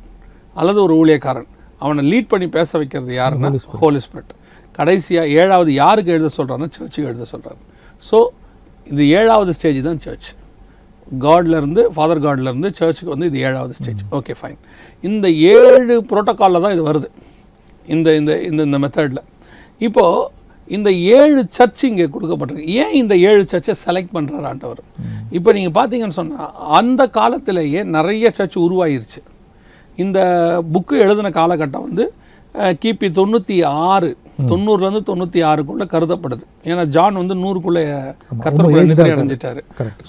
அல்லது 0.55 0.79
ஒரு 0.81 0.93
ஊழியக்காரன் 0.95 1.49
அவனை 1.81 2.03
லீட் 2.11 2.27
பண்ணி 2.27 2.47
பேச 2.49 2.77
வைக்கிறது 2.77 3.13
யாருன்னா 3.15 3.49
ஹோலி 3.81 4.01
ஸ்பிரிட் 4.05 4.33
கடைசியாக 4.71 5.27
ஏழாவது 5.35 5.73
யாருக்கு 5.73 6.11
எழுத 6.11 6.29
சொல்கிறாருன்னா 6.37 6.69
சர்ச்சுக்கு 6.77 7.09
எழுத 7.09 7.27
சொல்கிறாரு 7.31 7.59
ஸோ 8.03 8.17
இது 8.87 9.03
ஏழாவது 9.11 9.53
ஸ்டேஜ் 9.53 9.81
தான் 9.81 9.99
சர்ச் 9.99 10.29
காட்ல 11.21 11.57
இருந்து 11.57 11.81
ஃபாதர் 11.95 12.21
காட்ல 12.21 12.49
இருந்து 12.49 12.69
சர்ச்சுக்கு 12.71 13.13
வந்து 13.13 13.25
இது 13.25 13.39
ஏழாவது 13.39 13.73
ஸ்டேஜ் 13.73 14.01
ஓகே 14.11 14.35
ஃபைன் 14.41 14.59
இந்த 15.03 15.27
ஏழு 15.53 15.95
புரோட்டோக்காலில் 16.09 16.61
தான் 16.61 16.71
இது 16.71 16.83
வருது. 16.89 17.09
இந்த 17.87 18.15
இந்த 18.15 18.41
இந்த 18.41 18.61
இந்த 18.63 18.77
மெத்தடில் 18.77 19.23
இப்போது 19.81 20.21
இந்த 20.75 20.89
ஏழு 21.17 21.41
சர்ச் 21.57 21.83
இங்கே 21.87 22.05
கொடுக்கப்பட்டிருக்கு. 22.13 22.67
ஏன் 22.81 22.93
இந்த 23.01 23.13
ஏழு 23.29 23.41
சர்ச்சை 23.51 23.73
செலக்ட் 23.85 24.13
பண்ணுறாரு 24.17 24.47
ஆண்டவர்? 24.51 24.81
இப்போ 25.37 25.49
நீங்கள் 25.57 25.75
பார்த்தீங்கன்னு 25.77 26.19
சொன்னால் 26.19 26.53
அந்த 26.79 27.01
காலத்திலேயே 27.17 27.81
நிறைய 27.95 28.31
சர்ச் 28.39 28.57
உருவாயிருச்சு. 28.65 29.21
இந்த 30.03 30.19
புக்கு 30.73 30.95
எழுதின 31.05 31.31
காலகட்டம் 31.39 31.87
வந்து 31.89 32.05
கிபி 32.83 33.07
தொண்ணூற்றி 33.19 33.57
ஆறு 33.91 34.09
தொண்ணூறுலேருந்து 34.51 35.01
தொண்ணூற்றி 35.09 35.39
ஆறுக்குள்ளே 35.49 35.85
கருதப்படுது. 35.93 36.43
ஏன்னா 36.69 36.83
ஜான் 36.95 37.19
வந்து 37.21 37.35
நூறுக்குள்ளே 37.43 37.83
கர்த்தருக்குள்ள 38.43 38.81
இருக்காரு. 38.87 39.13
அடைஞ்சிட்டாரு. 39.15 39.61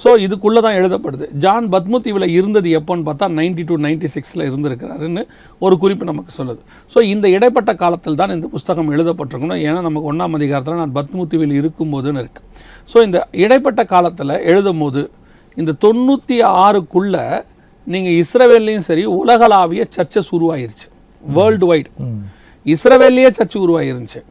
ஸோ 0.02 0.12
இதுக்குள்ளே 0.26 0.60
தான் 0.66 0.78
எழுதப்படுது. 0.80 1.26
ஜான் 1.44 1.66
பத்மதீவில் 1.74 2.26
இருந்தது 2.38 2.70
எப்போன்னு 2.78 3.06
பார்த்தா 3.08 3.28
நைன்டி 3.38 3.64
டு 3.70 3.76
நைன்டி 3.86 4.10
சிக்ஸில் 4.14 4.46
இருந்திருக்கிறாருன்னு 4.48 5.24
ஒரு 5.66 5.76
குறிப்பு 5.84 6.10
நமக்கு 6.12 6.34
சொல்லுது. 6.38 6.60
ஸோ 6.94 6.98
இந்த 7.14 7.26
இடைப்பட்ட 7.36 7.74
காலத்தில் 7.82 8.20
தான் 8.22 8.34
இந்த 8.36 8.48
புஸ்தகம் 8.54 8.92
எழுதப்பட்டிருக்கணும். 8.96 9.62
ஏன்னா 9.68 9.82
நமக்கு 9.88 10.10
ஒன்றாம் 10.12 10.38
அதிகாரத்தில் 10.40 10.82
நான் 10.82 10.96
பத்மதீவில் 10.98 11.58
இருக்கும்போதுன்னு 11.60 12.22
இருக்கு. 12.24 12.42
ஸோ 12.94 13.04
இந்த 13.08 13.20
இடைப்பட்ட 13.44 13.84
காலத்தில் 13.94 14.34
எழுதும் 14.52 14.82
போது 14.84 15.02
இந்த 15.56 15.72
தொண்ணூற்றி 15.84 16.38
ஆறுக்குள்ள 16.64 17.16
நீங்கள் 17.86 18.16
இஸ்ரவேல்லையும் 18.22 18.86
சரி 18.86 19.02
உலகளாவிய 19.20 19.82
சர்ச்சஸ் 19.96 20.30
உருவாயிருச்சு 20.36 20.88
வேர்ல்டு 21.22 21.66
வைடு 21.70 21.90
இஸ்ரவேல்லையே 22.66 23.30
சர்ச் 23.30 23.56
உருவாயிருந்துச்சு. 23.56 24.22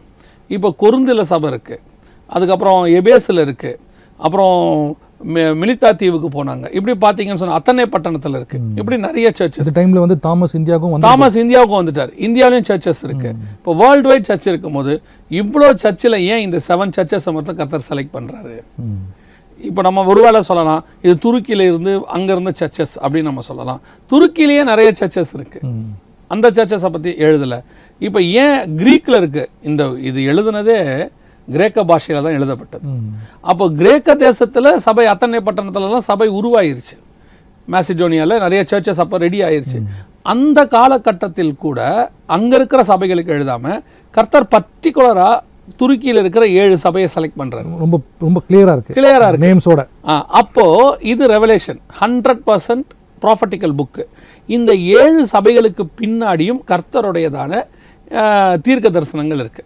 இப்போ 0.47 0.73
கொருந்தில் 0.77 1.23
சபை 1.23 1.49
இருக்குது 1.49 1.79
அதுக்கப்புறம் 2.27 2.85
எபேஸில் 2.85 3.45
இருக்குது 3.45 3.75
அப்புறம் 4.17 4.97
மி- 5.27 5.55
மிலித்தா 5.55 5.95
தீவுக்கு 5.95 6.43
போனாங்க. 6.43 6.75
இப்படி 6.75 6.97
பார்த்தீங்கன்னு 6.97 7.35
சொன்னால் 7.35 7.57
அத்தனை 7.57 7.85
பட்டணத்தில் 7.85 8.33
இருக்குது 8.33 8.59
இப்படி 8.75 8.97
நிறைய 8.97 9.33
சர்ச்சஸ் 9.37 9.67
டைம்ல 9.73 9.99
வந்து 9.99 10.19
தாமஸ் 10.19 10.57
இந்தியாவுக்கும் 10.57 10.91
வந்து 10.91 10.99
தாமஸ் 10.99 11.37
இந்தியாவுக்கு 11.37 11.83
வந்துட்டார். 11.83 12.19
இந்தியாவிலையும் 12.19 12.63
சர்ச்சஸ் 12.67 13.03
இருக்கு. 13.03 13.35
இப்போ 13.51 13.75
வேர்ல்டு 13.75 14.07
வைட் 14.07 14.23
சர்ச் 14.23 14.47
இருக்கும்போது 14.47 15.01
இவ்வளோ 15.29 15.75
சர்ச்சில் 15.75 16.13
ஏன் 16.13 16.39
இந்த 16.39 16.59
செவன் 16.67 16.91
சர்ச்சஸை 16.97 17.31
மட்டும் 17.31 17.59
கத்தர் 17.59 17.81
செலக்ட் 17.89 18.09
பண்ணுறாரு. 18.13 18.63
இப்போ 19.61 19.81
நம்ம 19.81 20.03
ஒருவேளை 20.03 20.41
சொல்லலாம் 20.41 20.85
இது 21.01 21.13
துருக்கியில 21.13 21.59
இருந்து 21.59 22.07
அங்க 22.07 22.31
இருந்த 22.31 22.53
சர்ச்சஸ் 22.59 23.01
அப்படின்னு 23.01 23.21
நம்ம 23.21 23.41
சொல்லலாம். 23.41 23.81
துருக்கியிலேயே 24.09 24.63
நிறைய 24.63 24.93
சர்ச்சஸ் 24.99 25.33
இருக்கு. 25.33 25.59
அந்த 26.27 26.51
சர்ச்சஸை 26.51 26.89
பற்றி 26.89 27.11
எழுதலை. 27.11 27.63
இப்போ 28.01 28.19
ஏன் 28.37 28.57
கிரீக்கில் 28.75 29.15
இருக்கு? 29.15 29.43
இந்த 29.63 29.83
இது 30.01 30.19
எழுதுனதே 30.31 30.79
கிரேக்க 31.47 31.79
பாஷையில 31.83 32.21
தான் 32.21 32.37
எழுதப்பட்டது. 32.37 32.85
அப்போ 33.43 33.65
கிரேக்க 33.71 34.15
தேசத்துல 34.21 34.75
சபை 34.77 35.05
அத்தனை 35.05 35.39
பட்டணத்துலலாம் 35.41 36.07
சபை 36.07 36.27
உருவாயிருச்சு. 36.31 36.95
மேசிடோனியால 37.67 38.39
நிறைய 38.39 38.61
சர்ச்சஸ் 38.71 39.03
அப்போ 39.03 39.17
ரெடி 39.17 39.39
ஆயிருச்சு. 39.43 39.79
அந்த 40.25 40.59
காலகட்டத்தில் 40.67 41.53
கூட 41.57 41.79
அங்க 42.27 42.51
இருக்கிற 42.55 42.81
சபைகளுக்கு 42.83 43.35
எழுதாம 43.35 43.65
கர்த்தர் 44.13 44.51
பர்டிகுலரா 44.53 45.29
துருக்கியில் 45.79 46.21
இருக்கிற 46.21 46.45
ஏழு 46.61 46.75
சபையை 46.77 47.07
செலக்ட் 47.15 47.39
பண்றாரு. 47.41 47.67
ரொம்ப 47.83 47.95
ரொம்ப 48.21 48.39
கிளியரா 48.47 48.73
இருக்கு. 48.77 48.95
கிளியரா 48.97 49.27
இருக்கு. 49.29 49.45
நேம்ஸோட 49.45 49.81
ஆ, 50.05 50.15
அப்போ 50.41 50.65
இது 51.11 51.23
Revelation 51.27 51.79
hundred 52.01 52.43
percent 52.49 52.89
prophetical 53.21 53.75
book 53.75 54.03
இந்த 54.49 54.71
ஏழு 54.97 55.21
சபைகளுக்கு 55.33 55.83
பின்னாடியும் 55.99 56.61
கர்த்தருடையதான 56.71 57.51
தீர்க்க 58.61 58.89
தரிசனங்கள் 58.89 59.39
இருக்கு. 59.39 59.65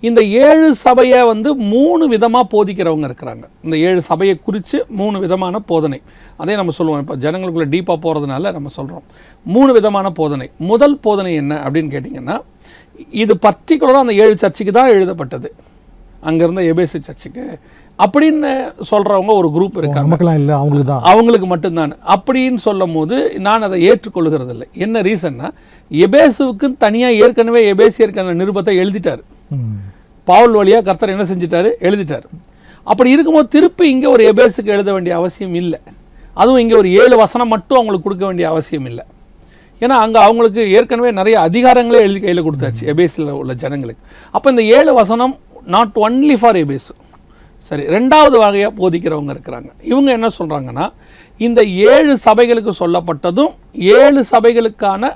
இந்த 0.00 0.22
ஏழு 0.22 0.74
சபையை 0.74 1.26
வந்து 1.26 1.54
மூணு 1.54 2.08
விதமாக 2.08 2.48
போதிக்கிறவங்க 2.54 3.06
இருக்கிறாங்க. 3.10 3.42
இந்த 3.62 3.76
ஏழு 3.76 4.02
சபையை 4.02 4.40
குறித்து 4.44 4.86
மூணு 4.88 5.18
விதமான 5.18 5.58
போதனை. 5.58 6.02
அதே 6.36 6.54
நம்ம 6.54 6.70
சொல்லுவோம் 6.70 7.00
இப்போ 7.00 7.16
ஜனங்களுக்குள்ள 7.16 7.68
டீப்பாக 7.74 8.00
போகிறதுனால 8.02 8.52
நம்ம 8.52 8.68
சொல்கிறோம் 8.68 9.02
மூணு 9.44 9.72
விதமான 9.72 10.10
போதனை. 10.10 10.50
முதல் 10.58 10.98
போதனை 10.98 11.34
என்ன 11.34 11.54
அப்படின்னு 11.54 11.94
கேட்டிங்கன்னா 11.94 12.40
இது 13.10 13.38
பர்டிகுலராக 13.42 14.04
அந்த 14.04 14.12
ஏழு 14.12 14.38
சர்ச்சுக்கு 14.38 14.72
தான் 14.72 14.88
எழுதப்பட்டது. 14.88 15.54
அங்கேருந்த 16.24 16.62
எபேசி 16.72 16.84
சர்ச்சுக்கு. 16.84 17.58
அப்படின்னு 18.04 18.72
சொல்கிறவங்க 18.90 19.26
ஒரு 19.26 19.48
குரூப் 19.48 19.76
இருக்காங்க. 19.76 20.00
நமக்கெல்லாம் 20.00 20.38
இல்ல 20.38 20.56
அவங்களுக்கு 20.56 20.92
தான். 20.92 21.02
அவங்களுக்கு 21.02 21.46
மட்டும்தான். 21.46 21.96
அப்படின்னு 22.08 22.56
சொல்லும் 22.56 22.92
போது 22.92 23.38
நான் 23.38 23.62
அதை 23.62 23.90
ஏற்றுக்கொள்கிறதில்லை. 23.90 24.70
என்ன 24.72 25.02
ரீசன்னா 25.02 25.50
எபேசுவுக்கு 25.90 26.66
தனியாக 26.84 27.20
ஏற்கனவே 27.24 27.60
எபேசியருக்கான 27.72 28.34
நிருபத்தை 28.40 28.74
எழுதிட்டார். 28.82 29.22
பவுல் 30.28 30.54
வழியா 30.58 30.78
கர்த்தர் 30.88 31.14
என்ன 31.14 31.24
செஞ்சிட்டாரு? 31.30 31.70
எழுதிட்டாரு. 31.88 32.26
அப்படி 32.86 33.10
இருக்கும்போது 33.14 33.48
திருப்பி 33.54 33.84
இங்கே 33.94 34.08
ஒரு 34.14 34.22
எபேஸுக்கு 34.32 34.72
எழுத 34.76 34.88
வேண்டிய 34.94 35.14
அவசியம் 35.20 35.56
இல்லை. 35.62 35.80
அதுவும் 36.40 36.62
இங்கே 36.62 36.76
ஒரு 36.80 36.88
ஏழு 37.02 37.16
வசனம் 37.24 37.52
மட்டும் 37.54 37.78
அவங்களுக்கு 37.78 38.06
கொடுக்க 38.06 38.24
வேண்டிய 38.28 38.46
அவசியம் 38.52 38.86
இல்லை. 38.90 39.04
ஏன்னா 39.82 39.96
அங்கே 40.04 40.20
அவங்களுக்கு 40.26 40.62
ஏற்கனவே 40.78 41.10
நிறைய 41.20 41.36
அதிகாரங்களே 41.46 42.00
எழுதி 42.06 42.20
கையில் 42.24 42.46
கொடுத்தாச்சு 42.46 42.84
எபேஸில் 42.92 43.30
உள்ள 43.40 43.52
ஜனங்களுக்கு. 43.62 44.02
அப்போ 44.36 44.46
இந்த 44.54 44.62
ஏழு 44.76 44.92
வசனம் 45.00 45.34
நாட் 45.74 45.98
ஒன்லி 46.06 46.36
ஃபார் 46.42 46.58
எபேஸ் 46.62 46.88
சரி 47.66 47.84
ரெண்டாவது 47.96 48.36
வகையாக 48.44 48.72
போதிக்கிறவங்க 48.80 49.30
இருக்கிறாங்க. 49.34 49.68
இவங்க 49.90 50.08
என்ன 50.18 50.28
சொல்கிறாங்கன்னா 50.38 50.86
இந்த 51.40 51.60
ஏழு 51.92 52.14
சபைகளுக்கு 52.26 52.72
சொல்லப்பட்டதும் 52.82 53.52
ஏழு 54.00 54.20
சபைகளுக்கான 54.32 55.12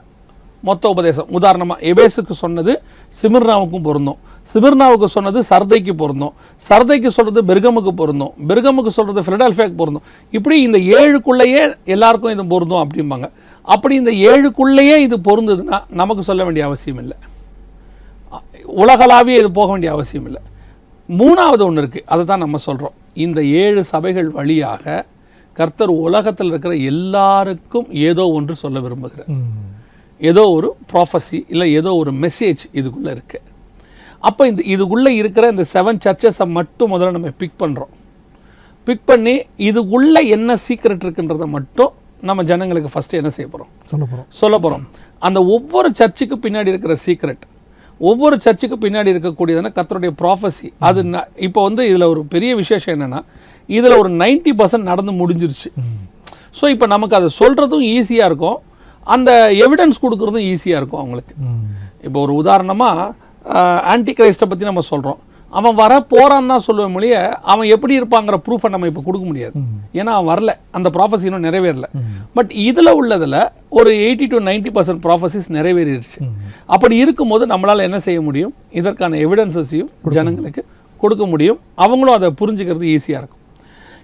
மொத்த 0.66 0.88
உபதேசம். 0.94 1.28
உதாரணமாக 1.38 1.80
எபேஸுக்கு 1.90 2.34
சொன்னது 2.42 2.72
சிமிர்னாவுக்கும் 3.20 3.84
பொருந்தும். 3.88 4.18
சிமிர்னாவுக்கு 4.52 5.08
சொன்னது 5.14 5.38
சர்தைக்கு 5.50 5.92
பொருந்தும். 6.02 6.32
சர்தைக்கு 6.68 7.10
சொல்றது 7.16 7.42
பெர்கமுக்கு 7.50 7.92
பொருந்தும். 8.00 8.32
பெர்கமுக்கு 8.50 8.92
சொல்றது 8.98 9.22
ஃபிலடெல்ஃபியாவுக்கு 9.26 9.80
பொருந்தும். 9.82 10.04
இப்படி 10.36 10.56
இந்த 10.66 10.78
ஏழுக்குள்ளேயே 10.98 11.62
எல்லாருக்கும் 11.96 12.34
இது 12.36 12.46
பொருந்தும் 12.54 12.82
அப்படிம்பாங்க. 12.84 13.28
அப்படி 13.74 13.94
இந்த 14.02 14.12
ஏழுக்குள்ளேயே 14.30 14.96
இது 15.06 15.16
பொருந்ததுன்னா 15.28 15.80
நமக்கு 16.02 16.22
சொல்ல 16.30 16.44
வேண்டிய 16.44 16.64
அவசியம் 16.68 17.00
இல்லை. 17.04 17.16
உலகளாவிய 18.82 19.42
இது 19.42 19.50
போக 19.58 19.68
வேண்டிய 19.72 19.92
அவசியம் 19.96 20.26
இல்லை. 20.30 20.42
மூணாவது 21.08 21.62
ஒன்று 21.66 21.82
இருக்குது 21.82 22.08
அதை 22.12 22.22
தான் 22.24 22.44
நம்ம 22.44 22.56
சொல்கிறோம் 22.68 22.96
இந்த 23.26 23.38
ஏழு 23.62 23.80
சபைகள் 23.92 24.28
வழியாக 24.38 25.04
கர்த்தர் 25.58 25.92
உலகத்தில் 26.06 26.50
இருக்கிற 26.52 26.74
எல்லாருக்கும் 26.90 27.86
ஏதோ 28.08 28.24
ஒன்று 28.38 28.54
சொல்ல 28.62 28.80
விரும்புகிறார். 28.84 29.30
ஏதோ 30.20 30.42
ஒரு 30.56 30.68
ப்ராஃபஸி 30.92 31.38
இல்லை 31.52 31.66
ஏதோ 31.80 31.90
ஒரு 32.02 32.12
மெசேஜ் 32.24 32.62
இதுக்குள்ளே 32.78 33.10
இருக்கு. 33.16 33.38
அப்போ 34.28 34.42
இந்த 34.50 34.62
இதுக்குள்ளே 34.74 35.10
இருக்கிற 35.20 35.44
இந்த 35.54 35.64
செவன் 35.74 36.00
சர்ச்சஸை 36.06 36.46
மட்டும் 36.58 36.92
முதல்ல 36.94 37.16
நம்ம 37.16 37.30
பிக் 37.42 37.58
பண்ணுறோம் 37.62 37.92
பிக் 38.86 39.04
பண்ணி 39.10 39.34
இதுக்குள்ளே 39.68 40.22
என்ன 40.36 40.56
சீக்ரெட் 40.66 41.04
இருக்குன்றதை 41.06 41.46
மட்டும் 41.56 41.92
நம்ம 42.28 42.42
ஜனங்களுக்கு 42.50 42.90
ஃபஸ்ட்டு 42.94 43.18
என்ன 43.20 43.30
செய்ய 43.36 43.48
போகிறோம் 43.52 43.70
சொல்ல 43.90 44.04
போறோம். 44.12 44.26
சொல்ல 44.40 44.56
போகிறோம் 44.64 44.84
அந்த 45.26 45.38
ஒவ்வொரு 45.56 45.88
சர்ச்சுக்கு 46.00 46.36
பின்னாடி 46.46 46.72
இருக்கிற 46.72 46.94
சீக்ரெட் 47.06 47.44
ஒவ்வொரு 48.00 48.36
சர்ச்சுக்கு 48.44 48.76
பின்னாடி 48.84 49.12
இருக்கக்கூடியதான 49.14 49.70
கர்த்தருடைய 49.76 50.12
ப்ராஃபஸி 50.20 50.68
அது 50.88 51.00
இப்போ 51.46 51.60
வந்து 51.68 51.82
இதில் 51.90 52.10
ஒரு 52.12 52.22
பெரிய 52.34 52.50
விசேஷம் 52.62 52.94
என்னன்னா 52.96 53.20
இதில் 53.68 53.96
ஒரு 54.02 54.10
90% 54.16 54.58
பர்சன்ட் 54.60 54.90
நடந்து 54.90 55.12
முடிஞ்சிருச்சு. 55.20 55.70
ஸோ 56.58 56.64
இப்போ 56.74 56.86
நமக்கு 56.94 57.16
அதை 57.18 57.28
சொல்கிறதும் 57.40 57.84
ஈஸியாக 57.94 58.28
இருக்கும். 58.30 58.58
அந்த 59.14 59.30
எவிடன்ஸ் 59.64 60.02
கொடுக்குறதும் 60.04 60.46
ஈஸியாக 60.52 60.80
இருக்கும் 60.80 61.02
அவங்களுக்கு. 61.04 61.34
இப்போ 62.06 62.18
ஒரு 62.26 62.34
உதாரணமாக 62.42 63.14
ஆன்டி 63.92 64.12
கிரைஸ்ட்டை 64.18 64.48
பற்றி 64.50 64.70
நம்ம 64.70 64.84
சொல்கிறோம் 64.92 65.18
அவன் 65.58 65.76
வர 65.80 65.92
போறான்னு 66.12 66.50
தான் 66.52 66.64
சொல்லுவேன் 66.66 66.92
மொழிய 66.94 67.14
அவன் 67.52 67.70
எப்படி 67.74 67.92
இருப்பாங்கிற 67.98 68.36
ப்ரூஃபை 68.46 68.68
நம்ம 68.72 68.88
இப்போ 68.90 69.02
கொடுக்க 69.06 69.24
முடியாது. 69.28 69.54
ஏன்னா 69.98 70.10
அவன் 70.16 70.30
வரல. 70.32 70.52
அந்த 70.76 70.88
ப்ராஃபஸி 70.96 71.26
இன்னும் 71.28 71.46
நிறைவேறல. 71.46 71.86
பட் 72.36 72.50
இதில் 72.68 72.92
உள்ளதில் 73.00 73.38
ஒரு 73.78 73.92
eighty 74.06 74.26
to 74.32 74.40
ninety 74.48 74.72
percent 74.76 75.02
prophecies 75.06 75.48
நிறைவேறிடுச்சு 75.56 76.18
அப்படி 76.76 76.96
இருக்கும்போது 77.04 77.46
நம்மளால் 77.52 77.86
என்ன 77.88 78.00
செய்ய 78.08 78.20
முடியும்? 78.28 78.52
இதற்கான 78.80 79.16
எவிடன்சஸையும் 79.26 79.90
ஜனங்களுக்கு 80.16 80.64
கொடுக்க 81.02 81.24
முடியும். 81.32 81.58
அவங்களும் 81.86 82.16
அதை 82.18 82.30
புரிஞ்சுக்கிறது 82.42 82.86
ஈஸியாக 82.96 83.20
இருக்கும். 83.22 83.37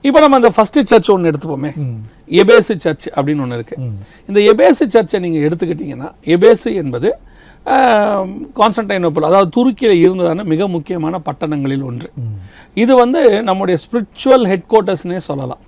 இப்போ 0.09 0.19
நம்ம 0.23 0.39
அந்த 0.41 0.51
ஃபஸ்ட்டு 0.55 0.83
சர்ச் 0.91 1.11
ஒன்று 1.13 1.31
எடுத்துப்போமே. 1.31 1.71
எபேசு 2.41 2.73
சர்ச் 2.85 3.07
அப்படின்னு 3.17 3.43
ஒன்று 3.45 3.59
இருக்கு. 3.59 3.77
இந்த 4.29 4.39
எபேசு 4.53 4.85
சர்ச்சை 4.95 5.19
நீங்கள் 5.25 5.45
எடுத்துக்கிட்டிங்கன்னா 5.49 6.09
எபேசு 6.35 6.71
என்பது 6.83 7.11
கான்ஸ்டன்டைனோபிள் 8.61 9.27
அதாவது 9.29 9.49
துருக்கியில் 9.57 10.01
இருந்ததான 10.07 10.45
மிக 10.53 10.67
முக்கியமான 10.75 11.21
பட்டணங்களில் 11.29 11.85
ஒன்று. 11.91 12.09
இது 12.83 12.93
வந்து 13.03 13.21
நம்முடைய 13.49 13.77
ஸ்பிரிச்சுவல் 13.85 14.45
ஹெட் 14.51 14.69
குவார்ட்டர்ஸ்னே 14.73 15.21
சொல்லலாம். 15.29 15.63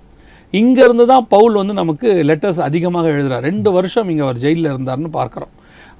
இங்கேருந்து 0.53 1.05
தான் 1.13 1.25
பவுல் 1.33 1.59
வந்து 1.61 1.73
நமக்கு 1.81 2.09
லெட்டர்ஸ் 2.29 2.61
அதிகமாக 2.67 3.07
எழுதுறார். 3.15 3.45
ரெண்டு 3.49 3.69
வருஷம் 3.77 4.09
இங்கே 4.11 4.23
அவர் 4.27 4.41
ஜெயிலில் 4.43 4.71
இருந்தார்னு 4.73 5.11
பார்க்குறோம். 5.19 5.53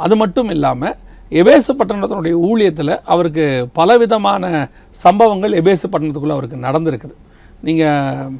அது 0.05 0.15
மட்டும் 0.21 0.51
இல்லாமல் 0.55 0.95
எபேசு 1.41 1.71
பட்டணத்தினுடைய 1.79 2.35
ஊழியத்தில் 2.49 2.93
அவருக்கு 3.13 3.45
பலவிதமான 3.79 4.43
சம்பவங்கள் 5.05 5.57
எபேசு 5.61 5.85
பட்டணத்துக்குள்ளே 5.93 6.37
அவருக்கு 6.37 6.65
நடந்திருக்குது. 6.67 7.15
நீங்கள் 7.67 8.33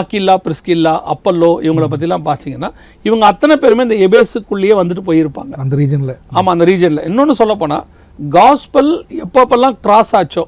ஆக்கில்லா 0.00 0.34
பிரிஸ்கில்லா 0.44 0.94
அப்பல்லோ 1.12 1.50
இவங்கள 1.66 1.86
பற்றிலாம் 1.92 2.26
பார்த்தீங்கன்னா 2.28 2.70
இவங்க 3.08 3.24
அத்தனை 3.32 3.54
பேருமே 3.62 3.84
இந்த 3.86 3.96
எபேசுக்குள்ளேயே 4.06 4.74
வந்துட்டு 4.80 5.04
போயிருப்பாங்க. 5.08 5.52
அந்த 5.64 5.76
ரீஜன்ல. 5.82 6.14
ஆமாம் 6.36 6.52
அந்த 6.54 6.66
ரீஜனில். 6.70 7.04
இன்னொன்று 7.10 7.40
சொல்லப்போனால் 7.42 7.84
காஸ்பல் 8.18 8.92
எப்பப்பெல்லாம் 9.24 9.76
கிராஸ் 9.84 10.14
ஆச்சோ 10.20 10.44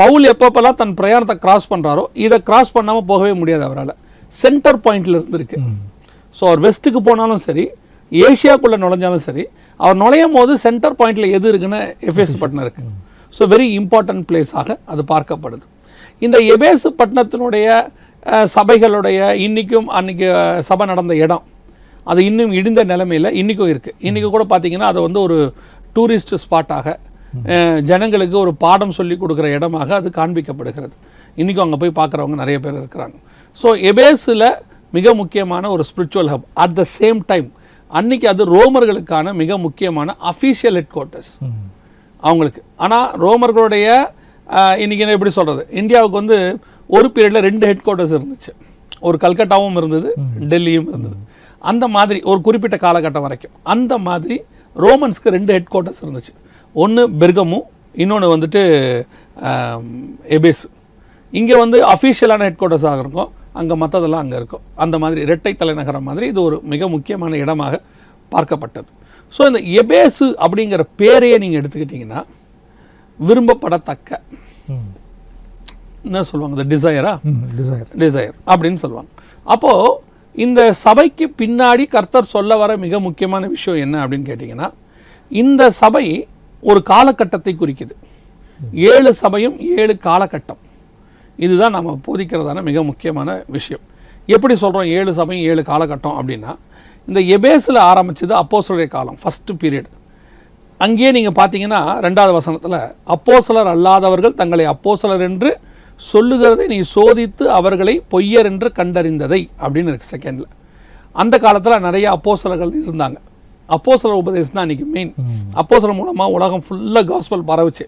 பவுல் 0.00 0.26
எப்பப்பெல்லாம் 0.32 0.78
தன் 0.80 0.96
பிரயாணத்தை 0.98 1.36
கிராஸ் 1.44 1.70
பண்ணுறாரோ 1.70 2.04
இதை 2.24 2.36
கிராஸ் 2.48 2.74
பண்ணாமல் 2.76 3.08
போகவே 3.10 3.32
முடியாது 3.40 3.64
அவரால். 3.68 3.94
சென்டர் 4.42 4.80
பாயிண்ட்ல 4.84 5.16
இருந்து 5.18 5.38
இருக்கு 5.40 5.58
ஸோ 6.38 6.42
அவர் 6.48 6.60
வெஸ்ட்டுக்கு 6.66 7.00
போனாலும் 7.08 7.42
சரி 7.46 7.64
ஏஷியாக்குள்ளே 8.12 8.78
நுழைஞ்சாலும் 8.82 9.24
சரி 9.28 9.44
அவர் 9.80 9.98
நுழையும் 10.02 10.36
போது 10.36 10.52
சென்டர் 10.66 10.96
பாயிண்ட்ல 11.00 11.26
எது 11.38 11.46
இருக்குன்னு 11.52 11.80
எஃப்எஸ் 12.10 12.38
பட்டணம் 12.42 12.64
இருக்கு. 12.66 12.84
ஸோ 13.36 13.42
வெரி 13.54 13.66
இம்பார்ட்டன்ட் 13.80 14.24
பிளேஸாக 14.28 14.76
அது 14.92 15.02
பார்க்கப்படுது. 15.14 15.64
இந்த 16.22 16.36
எபேசு 16.52 16.88
பட்டணத்தினுடைய 16.98 17.66
சபைகளுடைய 18.54 19.18
இன்னைக்கும் 19.44 19.88
அன்னைக்கு 19.90 20.26
அஹ், 20.38 20.60
சபை 20.60 20.86
நடந்த 20.86 21.14
இடம். 21.16 21.44
அது 22.06 22.20
இன்னும் 22.24 22.52
இடிந்த 22.52 22.82
நிலைமையில் 22.84 23.36
இன்றைக்கும் 23.40 23.70
இருக்குது 23.72 23.96
இன்றைக்கி 24.00 24.28
கூட 24.30 24.44
பார்த்தீங்கன்னா 24.48 24.88
அது 24.90 25.00
வந்து 25.02 25.20
ஒரு 25.20 25.36
டூரிஸ்ட் 25.96 26.34
ஸ்பாட்டாக 26.42 26.96
ஜனங்களுக்கு 27.84 28.36
ஒரு 28.38 28.52
பாடம் 28.62 28.96
சொல்லி 28.98 29.14
கொடுக்குற 29.16 29.46
இடமாக 29.56 29.90
அது 29.94 30.08
காண்பிக்கப்படுகிறது. 30.14 30.94
இன்றைக்கும் 31.36 31.64
அங்கே 31.66 31.78
போய் 31.82 31.98
பார்க்குறவங்க 31.98 32.36
நிறைய 32.36 32.58
பேர் 32.58 32.78
இருக்கிறாங்க. 32.80 33.16
ஸோ 33.58 33.68
எபேஸில் 33.90 34.46
மிக 34.92 35.14
முக்கியமான 35.14 35.64
ஒரு 35.70 35.84
spiritual 35.90 36.30
hub 36.32 36.46
at 36.64 36.76
the 36.76 36.86
same 36.94 37.18
time 37.26 37.48
அன்னைக்கு 37.90 38.26
அது 38.28 38.42
ரோமர்களுக்கான 38.54 39.34
மிக 39.34 39.58
முக்கியமான 39.58 40.14
அஃபீஷியல் 40.30 40.76
ஹெட் 40.78 40.92
குவார்ட்டர்ஸ் 40.94 41.32
அவங்களுக்கு. 42.22 42.60
ஆனால் 42.76 43.06
ரோமர்களுடைய 43.22 43.86
ஆஹ், 44.48 44.76
இன்னைக்கு 44.82 45.04
என்ன 45.04 45.16
எப்படி 45.16 45.32
சொல்கிறது 45.32 45.62
இந்தியாவுக்கு 45.80 46.20
வந்து 46.20 46.36
ஒரு 46.90 47.08
பீரியடில் 47.14 47.46
ரெண்டு 47.46 47.64
ஹெட் 47.66 47.84
குவார்ட்டர்ஸ் 47.86 48.14
இருந்துச்சு. 48.16 48.52
ஒரு 49.02 49.16
கல்கட்டாவும் 49.24 49.76
இருந்தது 49.76 50.08
டெல்லியும் 50.52 50.88
இருந்தது. 50.90 51.16
அந்த 51.64 51.84
மாதிரி 51.88 52.18
ஒரு 52.24 52.40
குறிப்பிட்ட 52.40 52.76
காலகட்டம் 52.76 53.26
வரைக்கும். 53.26 53.54
அந்த 53.66 53.98
மாதிரி 54.06 54.36
ரோமன்ஸ்க்கு 54.76 55.34
ரெண்டு 55.36 55.52
ஹெட் 55.52 55.70
குவார்ட்டர்ஸ் 55.72 56.02
இருந்துச்சு. 56.04 56.32
ஒன்று 56.74 57.02
பெர்கமு 57.20 57.58
இன்னொன்று 57.94 58.28
வந்துட்டு 58.34 58.62
எபேஸ் 60.30 60.64
இங்கே 61.32 61.56
வந்து 61.56 61.78
அஃபீஷியலான 61.94 62.44
ஹெட் 62.46 62.60
குவார்ட்டர்ஸாக 62.60 63.00
இருக்கும். 63.00 63.30
அங்கே 63.54 63.74
மற்றதெல்லாம் 63.74 64.24
அங்கே 64.24 64.36
இருக்கும். 64.36 64.64
அந்த 64.76 64.96
மாதிரி 64.98 65.20
இரட்டை 65.20 65.52
தலைநகரம் 65.54 66.02
மாதிரி 66.02 66.26
இது 66.26 66.40
ஒரு 66.42 66.60
மிக 66.64 66.88
முக்கியமான 66.88 67.36
இடமாக 67.36 67.80
பார்க்கப்பட்டது. 68.32 68.88
ஸோ 69.34 69.42
இந்த 69.46 69.60
எபேசு 69.80 70.26
அப்படிங்கிற 70.44 70.82
பேரையே 70.96 71.38
நீங்கள் 71.38 71.60
எடுத்துக்கிட்டிங்கன்னா 71.60 72.20
விரும்பப்படத்தக்க. 73.26 74.10
என்ன 76.06 76.22
சொல்லுவாங்க? 76.28 76.54
இந்த 76.56 76.66
டிசையரா 76.74 77.12
டிசைர் 77.58 77.88
டிசையர் 78.02 78.36
அப்படின்னு 78.52 78.80
சொல்லுவாங்க. 78.82 79.10
அப்போது 79.54 79.96
இந்த 80.44 80.60
சபைக்கு 80.84 81.26
பின்னாடி 81.40 81.84
கர்த்தர் 81.94 82.32
சொல்ல 82.34 82.56
வர 82.62 82.76
மிக 82.84 83.00
முக்கியமான 83.06 83.46
விஷயம் 83.54 83.82
என்ன 83.84 83.96
அப்படின்னு 84.04 84.28
கேட்டிங்கன்னா 84.30 84.68
இந்த 85.30 85.62
சபை 85.80 86.04
ஒரு 86.62 86.80
காலகட்டத்தை 86.92 87.52
குறிக்குது. 87.62 87.94
ஏழு 88.92 89.10
சபையும் 89.22 89.56
ஏழு 89.80 89.94
காலகட்டம். 90.06 90.60
இதுதான் 91.46 91.76
நம்ம 91.76 91.98
போதிக்கிறதான 92.06 92.62
மிக 92.68 92.82
முக்கியமான 92.90 93.28
விஷயம். 93.56 93.84
எப்படி 94.36 94.54
சொல்கிறோம் 94.62 94.88
ஏழு 94.98 95.10
சபையும் 95.18 95.46
ஏழு 95.50 95.62
காலகட்டம் 95.70 96.16
அப்படின்னா 96.20 96.54
இந்த 97.08 97.20
எபேஸில் 97.36 97.80
ஆரம்பிச்சது 97.90 98.34
அப்போஸ்தலருடைய 98.42 98.88
காலம் 98.96 99.18
ஃபஸ்ட்டு 99.22 99.58
பீரியட் 99.62 99.88
அங்கேயே 100.84 101.10
நீங்கள் 101.16 101.36
பார்த்தீங்கன்னா 101.38 101.80
ரெண்டாவது 102.06 102.32
வசனத்தில் 102.38 102.78
அப்போஸ்தலர் 103.14 103.70
அல்லாதவர்கள் 103.74 104.38
தங்களை 104.40 104.66
அப்போஸ்தலர் 104.74 105.24
என்று 105.28 105.50
சொல்லுகிறதை 106.00 106.64
நீ 106.72 106.78
சோதித்து 106.96 107.44
அவர்களை 107.58 107.94
பொய்யர் 108.12 108.48
என்று 108.50 108.68
கண்டறிந்ததை 108.76 109.40
அப்படின்னு 109.62 109.90
இருக்கு 109.92 110.10
செகண்டில் 110.12 110.48
அந்த 111.14 111.34
காலத்தில் 111.44 111.84
நிறைய 111.86 112.06
அப்போஸ்தலர்கள் 112.16 112.72
இருந்தாங்க. 112.84 113.18
அப்போஸ்தலர் 113.76 114.20
உபதேசம் 114.22 114.54
தான் 114.56 114.64
அன்றைக்கி 114.66 114.86
மெயின் 114.96 115.10
அப்போஸ்தலர் 115.60 115.98
மூலமாக 116.00 116.34
உலகம் 116.36 116.62
ஃபுல்லாக 116.66 117.04
காஸ்பல் 117.10 117.44
பரவுச்சு. 117.50 117.84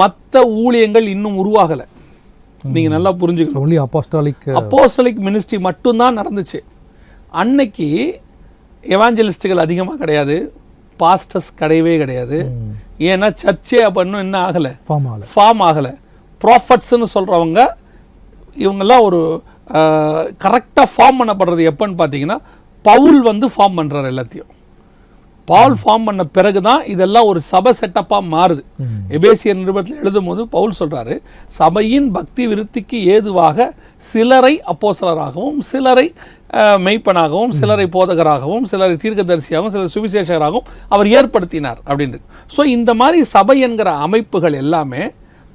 மற்ற 0.00 0.42
ஊழியங்கள் 0.62 1.06
இன்னும் 1.14 1.38
உருவாகலை. 1.42 1.86
நீங்கள் 2.74 2.94
நல்லா 2.94 3.12
புரிஞ்சுக்கணும். 3.20 3.62
ஒன்லி 3.64 3.78
அப்பாஸ்டாலிக் 3.84 4.46
அப்போஸ்தலிக் 4.60 5.20
மினிஸ்ட்ரி 5.28 5.58
மட்டும்தான் 5.68 6.18
நடந்துச்சு. 6.20 6.60
அன்னைக்கு 7.42 7.88
எவாஞ்சலிஸ்ட்டுகள் 8.96 9.64
அதிகமாக 9.66 9.98
கிடையாது. 10.02 10.36
பாஸ்டர்ஸ் 11.02 11.50
கிடையவே 11.60 11.94
கிடையாது. 12.02 12.38
ஏன்னா 13.10 13.28
சர்ச்சே 13.42 13.80
அப்போ 13.88 14.00
இன்னும் 14.06 14.24
என்ன 14.26 14.36
ஆகலை. 14.48 14.72
ஃபார்ம் 14.88 15.08
ஆகல. 15.12 15.24
ஃபார்ம் 15.34 15.62
ஆகலை. 15.68 15.92
ப்ராஃபட்ஸ்னு 16.44 17.08
சொல்கிறவங்க 17.16 17.60
இவங்கெல்லாம் 18.64 19.06
ஒரு 19.08 19.20
கரெக்டாக 20.44 20.88
ஃபார்ம் 20.94 21.18
பண்ணப்படுறது 21.20 21.62
எப்போன்னு 21.70 21.96
பார்த்தீங்கன்னா 22.02 22.38
பவுல் 22.84 23.20
வந்து 23.30 23.46
ஃபார்ம் 23.54 23.76
பண்ணுறாரு 23.78 24.08
எல்லாத்தையும். 24.12 24.50
பால் 25.48 25.76
ஃபார்ம் 25.80 26.06
பண்ண 26.08 26.22
பிறகு 26.36 26.60
தான் 26.68 26.82
இதெல்லாம் 26.92 27.28
ஒரு 27.30 27.40
சபை 27.50 27.72
செட்டப்பாக 27.80 28.22
மாறுது. 28.34 28.62
எபேசியர் 29.16 29.58
நிருபத்தில் 29.60 30.00
எழுதும்போது 30.02 30.42
பவுல் 30.56 30.74
சொல்றாரு 30.80 31.14
சபையின் 31.60 32.08
பக்தி 32.16 32.42
விருத்திக்கு 32.50 32.98
ஏதுவாக 33.14 33.68
சிலரை 34.06 34.54
அப்போஸ்தலராகவும் 34.72 35.60
சிலரை 35.70 36.06
மெய்ப்பனாகவும் 36.86 37.54
சிலரை 37.60 37.86
போதகராகவும் 37.96 38.66
சிலரை 38.72 38.94
தீர்க்கதரிசியாகவும் 39.04 39.74
சிலர் 39.74 39.94
சுவிசேஷகராகவும் 39.96 40.68
அவர் 40.94 41.08
ஏற்படுத்தினார் 41.18 41.80
அப்படின்னு 41.88 42.20
ஸோ 42.56 42.64
இந்த 42.76 42.90
மாதிரி 43.02 43.20
சபை 43.34 43.58
என்கிற 43.68 43.90
அமைப்புகள் 44.06 44.60
எல்லாமே 44.62 45.02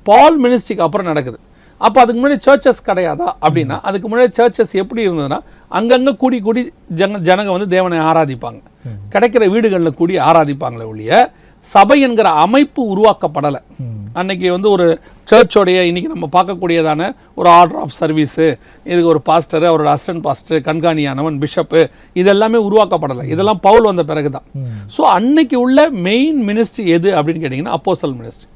பால் 0.06 0.38
மினிஸ்ட்ரிக்கு 0.44 0.86
அப்புறம் 0.86 1.10
நடக்குது. 1.12 1.38
அப்போ 1.82 1.98
அதுக்கு 2.02 2.20
முன்னாடி 2.20 2.40
சர்ச்சஸ் 2.48 2.86
கிடையாதா 2.90 3.28
அப்படின்னா 3.46 3.78
அதுக்கு 3.88 4.08
முன்னாடி 4.12 4.32
சர்ச்சஸ் 4.40 4.74
எப்படி 4.82 5.02
இருந்ததுன்னா 5.08 5.40
அங்கங்கே 5.72 6.14
கூடி 6.24 6.38
கூடி 6.48 6.62
ஜன 7.00 7.20
ஜனங்க 7.30 7.52
வந்து 7.56 7.68
தேவனை 7.76 8.00
ஆராதிப்பாங்க. 8.10 8.60
கிடைக்கிற 9.14 9.44
வீடுகளில் 9.54 9.98
கூடி 10.02 10.14
ஆராதிப்பாங்களே 10.28 10.86
ஒழிய 10.92 11.12
சபை 11.74 11.98
என்கிற 12.08 12.30
அமைப்பு 12.46 12.82
உருவாக்கப்படலை. 12.94 13.60
அன்னைக்கு 14.20 14.48
வந்து 14.56 14.70
ஒரு 14.76 14.86
சர்ச்சோடைய 15.28 15.78
இன்னைக்கு 15.90 16.10
நம்ம 16.14 16.28
பார்க்கக்கூடியதான 16.36 17.02
ஒரு 17.40 17.50
ஆர்டர் 17.60 17.80
ஆஃப் 17.84 17.96
சர்வீஸு 18.00 18.46
இதுக்கு 18.86 19.12
ஒரு 19.14 19.22
பாஸ்டர் 19.30 19.66
அவரோட 19.70 19.90
அசிஸ்டன்ட் 19.94 20.24
பாஸ்டர் 20.28 20.66
கண்காணியானவன் 20.68 21.38
பிஷப்பு 21.44 21.82
இதெல்லாமே 22.22 22.60
உருவாக்கப்படலை. 22.68 23.26
இதெல்லாம் 23.34 23.62
பவுல் 23.68 23.90
வந்த 23.92 24.06
பிறகு 24.12 24.32
தான் 24.36 24.48
ஸோ 24.98 25.04
அன்னைக்கு 25.18 25.58
உள்ள 25.66 25.88
மெயின் 26.10 26.42
மினிஸ்ட்ரி 26.50 26.86
எது 26.98 27.12
அப்படின்னு 27.20 27.44
கேட்டிங்கன்னா 27.46 27.78
அப்போஸ்தல் 27.80 28.16
மினிஸ்ட்ரி 28.20 28.50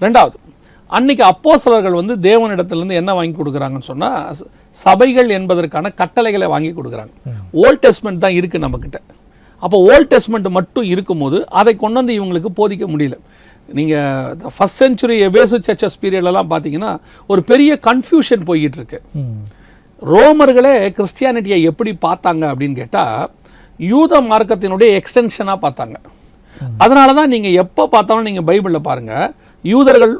ரெண்டாவது 0.00 0.36
அன்னைக்கு 0.96 1.24
அப்போ 1.32 1.52
சிலர்கள் 1.62 1.98
வந்து 2.00 2.14
தேவனிடத்துலேருந்து 2.28 2.98
என்ன 3.00 3.10
வாங்கி 3.18 3.34
கொடுக்குறாங்கன்னு 3.38 3.90
சொன்னா 3.90 4.10
சபைகள் 4.78 5.28
என்பதற்கான 5.38 5.92
கட்டளைகளை 6.00 6.46
வாங்கி 6.54 6.70
கொடுக்குறாங்க. 6.78 7.12
ஓல்ட் 7.62 7.82
டெஸ்ட்மெண்ட் 7.84 8.22
தான் 8.24 8.36
இருக்கு 8.40 8.58
நம்மக்கிட்ட 8.64 8.98
அப்போ 9.62 9.76
ஓல்ட் 9.90 10.10
டெஸ்ட்மெண்ட் 10.12 10.48
மட்டும் 10.58 10.86
இருக்கும்போது 10.94 11.38
அதை 11.60 11.72
கொண்டு 11.82 11.98
வந்து 12.00 12.14
இவங்களுக்கு 12.18 12.50
போதிக்க 12.60 12.86
முடியல. 12.94 13.16
நீங்கள் 13.76 14.50
ஃபஸ்ட் 14.54 14.80
செஞ்சுரி 14.82 15.16
எபேசு 15.28 15.58
சர்ச்சஸ் 15.66 16.00
பீரியட்லலாம் 16.02 16.50
பார்த்தீங்கன்னா 16.52 16.90
ஒரு 17.32 17.42
பெரிய 17.50 17.78
கன்ஃபியூஷன் 17.88 18.42
போய்கிட்டு 18.48 18.78
இருக்கு 18.80 18.98
ரோமர்களே 20.02 20.74
கிறிஸ்டியானிட்டியை 20.96 21.58
எப்படி 21.70 21.92
பார்த்தாங்க 22.06 22.44
அப்படின்னு 22.52 22.76
கேட்டால் 22.82 23.30
யூத 23.80 24.20
மார்க்கத்தினுடைய 24.30 24.90
எக்ஸ்டென்ஷனாக 25.00 25.58
பார்த்தாங்க. 25.64 25.96
அதனால 26.84 27.08
தான் 27.18 27.32
நீங்கள் 27.34 27.56
எப்போ 27.62 27.82
பார்த்தாலும் 27.94 28.28
நீங்கள் 28.28 28.46
பைபிளில் 28.48 28.86
பாருங்கள் 28.88 29.32
யூதர்கள் 29.72 30.14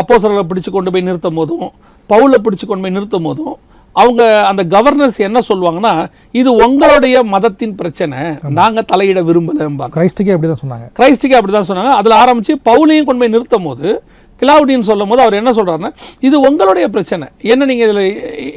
அப்போசர்களை 0.00 0.44
பிடிச்சு 0.50 0.70
கொண்டு 0.76 0.92
போய் 0.94 1.08
நிறுத்தும் 1.08 1.38
போதும் 1.40 1.66
பவுலை 2.10 2.38
பிடிச்சு 2.44 2.66
கொண்டு 2.66 2.84
போய் 2.84 2.96
நிறுத்தும் 2.96 3.26
போதும் 3.28 3.54
அவங்க 3.96 4.22
அந்த 4.48 4.62
கவர்னர்ஸ் 4.74 5.18
என்ன 5.26 5.38
சொல்லுவாங்கன்னா 5.48 5.92
இது 6.40 6.50
உங்களுடைய 6.66 7.16
மதத்தின் 7.34 7.74
பிரச்சனை 7.80 8.18
நாங்கள் 8.58 8.86
தலையிட 8.90 9.20
விரும்பலைம்பாங்க 9.28 9.94
கிரைஸ்டுக்கே 9.96 10.34
அப்படி 10.34 10.50
தான் 10.50 10.62
சொன்னாங்க. 10.62 10.86
கிரைஸ்டுக்கே 10.98 11.38
அப்படி 11.38 11.54
தான் 11.56 11.68
சொன்னாங்க. 11.70 11.94
அதில் 12.00 12.14
ஆரம்பித்து 12.22 12.54
பவுலையும் 12.68 13.06
கொண்டு 13.08 13.22
போய் 13.22 13.34
நிறுத்தும் 13.34 13.66
போது 13.68 13.86
கிளாவுடின்னு 14.42 14.88
சொல்லும் 14.90 15.10
போது 15.12 15.22
அவர் 15.24 15.38
என்ன 15.40 15.50
சொல்றாருன்னா 15.56 15.90
இது 16.26 16.36
உங்களுடைய 16.48 16.84
பிரச்சனை 16.94 17.26
என்ன 17.52 17.66
நீங்கள் 17.70 17.88
இதில் 17.88 18.04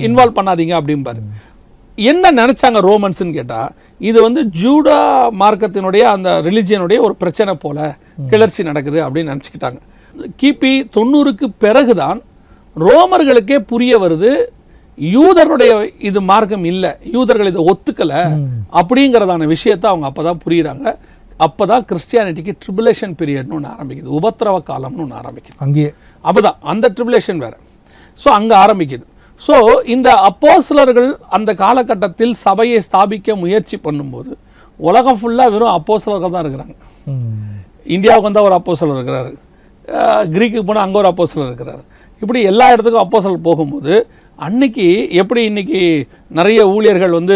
இன்வால்வ் 0.07 0.37
பண்ணாதீங்க 0.37 0.75
அப்படிம்பாரு. 0.79 1.23
என்ன 1.97 2.31
நினைச்சாங்க 2.41 2.79
ரோமன்ஸ்னு 2.89 3.33
கேட்டா 3.39 3.61
இது 4.09 4.17
வந்து 4.27 4.43
ஜூடா 4.61 4.99
மார்க்கத்தினுடைய 5.41 6.03
அந்த 6.13 6.29
ரிலிஜியனுடைய 6.47 6.99
ஒரு 7.07 7.15
பிரச்சனை 7.23 7.55
போல 7.65 7.89
கிளர்ச்சி 8.31 8.63
நடக்குது 8.69 9.01
அப்படின்னு 9.07 9.33
நினச்சிக்கிட்டாங்க. 9.33 9.81
கிபி 10.41 10.73
தொண்ணூறுக்கு 10.95 11.47
பிறகுதான் 11.63 12.19
ரோமர்களுக்கே 12.75 13.57
புரிய 13.71 13.93
வருது 14.03 14.31
யூதர்களுடைய 14.97 15.71
இது 16.07 16.19
மார்க்கம் 16.29 16.65
இல்லை 16.71 16.91
யூதர்கள் 17.15 17.49
இதை 17.51 17.61
ஒத்துக்கல 17.71 18.13
அப்படிங்கிறதான 18.79 19.47
விஷயத்தை 19.53 19.87
அவங்க 19.91 20.05
அப்பதான் 20.09 20.41
புரியுறாங்க. 20.43 20.87
அப்பதான் 21.45 21.85
கிறிஸ்டியானிட்டிக்கு 21.89 22.53
ட்ரிபுலேஷன் 22.63 23.15
பீரியட்னு 23.19 23.55
ஒன்று 23.57 23.69
ஆரம்பிக்குது 23.75 24.11
உபத்திரவ 24.19 24.57
காலம்னு 24.69 25.03
ஒன்று 25.05 25.17
ஆரம்பிக்குது. 25.21 25.57
அங்கேயே. 25.65 25.91
அப்பதான் 26.25 26.57
அந்த 26.73 26.91
ட்ரிபுலேஷன் 26.97 27.41
வேற. 27.45 27.53
ஸோ 28.23 28.29
அங்கே 28.39 28.55
ஆரம்பிக்குது. 28.63 29.05
ஸோ 29.45 29.55
இந்த 29.93 30.09
அப்போஸ்லர்கள் 30.29 31.09
அந்த 31.37 31.53
காலகட்டத்தில் 31.63 32.33
சபையை 32.45 32.79
ஸ்தாபிக்க 32.87 33.35
முயற்சி 33.43 33.77
பண்ணும்போது 33.85 34.31
உலகம் 34.79 35.19
ஃபுல்லாக 35.21 35.53
வெறும் 35.55 35.75
அப்போஸ்லர்கள் 35.77 36.35
தான் 36.35 36.43
இருக்கிறாங்க. 36.45 36.75
இந்தியாவுக்கு 37.95 38.27
வந்தால் 38.29 38.47
ஒரு 38.49 38.57
அப்போஸ்தலர் 38.59 38.99
இருக்கிறாரு. 38.99 39.33
கிரீக்குக்கு 40.33 40.65
போனால் 40.65 40.85
அங்கே 40.85 40.99
ஒரு 40.99 41.09
அப்போஸ்தலர் 41.11 41.49
இருக்கிறாரு. 41.49 41.81
இப்படி 42.21 42.41
எல்லா 42.43 42.65
இடத்துக்கும் 42.71 43.05
அப்போஸ்தலர் 43.05 43.47
போகும்போது 43.47 43.93
அன்னைக்கு 44.39 44.85
எப்படி 45.21 45.41
இன்னைக்கு 45.43 45.79
நிறைய 46.31 46.67
ஊழியர்கள் 46.67 47.17
வந்து 47.17 47.35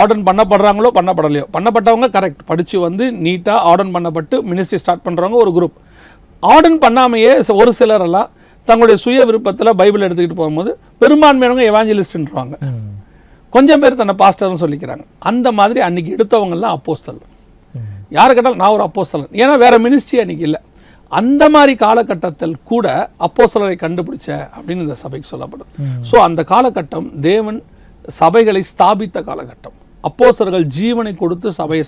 ஆர்டன் 0.00 0.26
பண்ணப்படுறாங்களோ 0.28 0.90
பண்ணப்படலையோ. 0.98 1.44
பண்ணப்பட்டவங்க 1.54 2.08
கரெக்ட் 2.16 2.42
படித்து 2.46 2.76
வந்து 2.80 3.04
நீட்டாக 3.24 3.64
ஆர்டன் 3.70 3.94
பண்ணப்பட்டு 3.94 4.36
மினிஸ்ட்ரி 4.50 4.80
ஸ்டார்ட் 4.82 5.04
பண்ணுறவங்க 5.06 5.38
ஒரு 5.42 5.52
குரூப் 5.52 5.76
ஆர்டன் 6.42 6.78
பண்ணாமையே 6.80 7.32
ஒரு 7.54 7.72
சிலரெல்லாம் 7.72 8.30
தங்களுடைய 8.68 8.96
சுய 8.96 9.20
விருப்பத்தில் 9.24 9.76
பைபிள் 9.76 10.04
எடுத்துக்கிட்டு 10.06 10.40
போகும்போது 10.40 10.70
பெரும்பான்மையானவங்க 11.00 11.64
எவாஞ்சலிஸ்ட்ன்றவாங்க 11.70 12.54
ம். 12.66 12.80
கொஞ்சம் 13.52 13.80
பேர் 13.80 13.96
தன்னை 13.96 14.14
பாஸ்டர்னு 14.18 14.60
சொல்லிக்கிறாங்க. 14.60 15.02
அந்த 15.22 15.48
மாதிரி 15.52 15.80
அன்னைக்கு 15.80 16.10
எடுத்தவங்கெல்லாம் 16.16 16.74
அப்போஸ்தலர் 16.76 17.26
ம். 17.74 17.88
யாரை 18.10 18.30
கேட்டாலும் 18.34 18.62
நான் 18.62 18.74
ஒரு 18.76 18.84
அப்போஸ்தலன் 18.86 19.32
ஏன்னா 19.40 19.56
வேற 19.58 19.74
மினிஸ்ட்ரி 19.78 20.20
அன்னைக்கு 20.20 20.46
இல்லை. 20.48 20.60
அந்த 21.12 21.48
மாதிரி 21.48 21.74
காலகட்டத்தில் 21.74 22.56
கூட 22.64 23.10
அப்போஸ்தலரை 23.20 23.76
கண்டுபிடிச்ச 23.84 24.26
அப்படின்னு 24.26 24.82
இந்த 24.86 24.94
சபைக்கு 24.94 25.36
சொல்லப்படுது. 25.36 25.82
ஸோ 26.10 26.16
அந்த 26.16 26.44
காலகட்டம் 26.48 27.20
தேவன் 27.20 27.62
சபைகளை 28.20 28.60
ஸ்தாபித்த 28.60 29.20
காலகட்டம். 29.20 29.76
அப்போஸ்தலர்கள் 30.00 30.66
ஜீவனை 30.78 31.16
கொடுத்து 31.16 31.52
சபையை. 31.52 31.84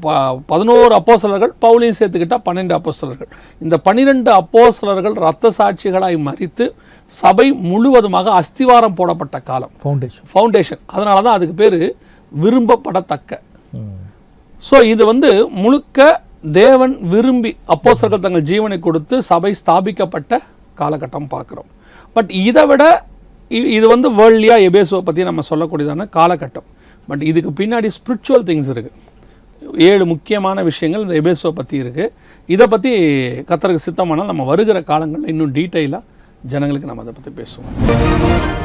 ப- 0.00 0.40
பதினோரு 0.46 0.94
அப்போஸ்தலர்கள் 0.94 1.52
பவுலையும் 1.62 1.98
சேர்த்துக்கிட்டா 1.98 2.36
பன்னெண்டு 2.44 2.72
அப்போஸ்தலர்கள். 2.72 3.28
இந்த 3.60 3.78
பன்னிரெண்டு 3.78 4.30
அப்போஸ்தலர்கள் 4.30 5.12
ரத்த 5.12 5.50
சாட்சிகளாய் 5.58 6.16
மறித்து 6.28 6.72
சபை 7.06 7.52
முழுவதுமாக 7.52 8.30
அஸ்திவாரம் 8.30 8.94
போடப்பட்ட 8.94 9.40
காலம். 9.40 9.70
ஃபவுண்டேஷன் 9.84 10.26
ஃபவுண்டேஷன் 10.34 10.80
அதனால 10.86 11.22
தான் 11.22 11.34
அதுக்கு 11.34 11.54
பேர் 11.54 11.94
விரும்பப்படத்தக்க. 12.32 13.32
ஸோ 14.70 14.82
இது 14.82 15.06
வந்து 15.06 15.48
முழுக்க 15.48 16.26
தேவன் 16.44 16.94
விரும்பி 17.12 17.50
அப்போசர்கள் 17.74 18.24
தங்கள் 18.24 18.46
ஜீவனை 18.50 18.76
கொடுத்து 18.86 19.16
சபை 19.28 19.50
ஸ்தாபிக்கப்பட்ட 19.60 20.32
காலகட்டம் 20.80 21.28
பார்க்குறோம். 21.34 21.68
பட் 22.16 22.30
இதை 22.48 22.64
விட 22.70 22.84
இது 23.74 23.86
வந்து 23.94 24.08
வேர்ல்டியாக 24.18 24.66
எபேசுவை 24.68 25.00
பற்றி 25.08 25.22
நம்ம 25.30 25.44
சொல்லக்கூடியதான 25.50 26.06
காலகட்டம். 26.18 26.68
பட் 27.08 27.22
இதுக்கு 27.30 27.52
பின்னாடி 27.60 27.90
ஸ்பிரிச்சுவல் 27.98 28.46
திங்ஸ் 28.50 28.70
இருக்குது 28.74 29.06
ஏழு 29.88 30.04
முக்கியமான 30.12 30.62
விஷயங்கள் 30.70 31.04
இந்த 31.06 31.16
எபேசுவை 31.22 31.52
பற்றி 31.60 31.76
இருக்குது 31.84 32.12
இதை 32.48 32.66
பற்றி 32.74 32.92
கத்தருக்கு 33.50 33.86
சித்தமானால் 33.88 34.30
நம்ம 34.32 34.46
வருகிற 34.52 34.80
காலங்களில் 34.92 35.32
இன்னும் 35.34 35.54
டீட்டெயிலாக 35.58 36.04
ஜனங்களுக்கு 36.54 36.90
நம்ம 36.92 37.04
அதை 37.06 37.14
பற்றி 37.18 37.32
பேசுவோம். 37.42 38.56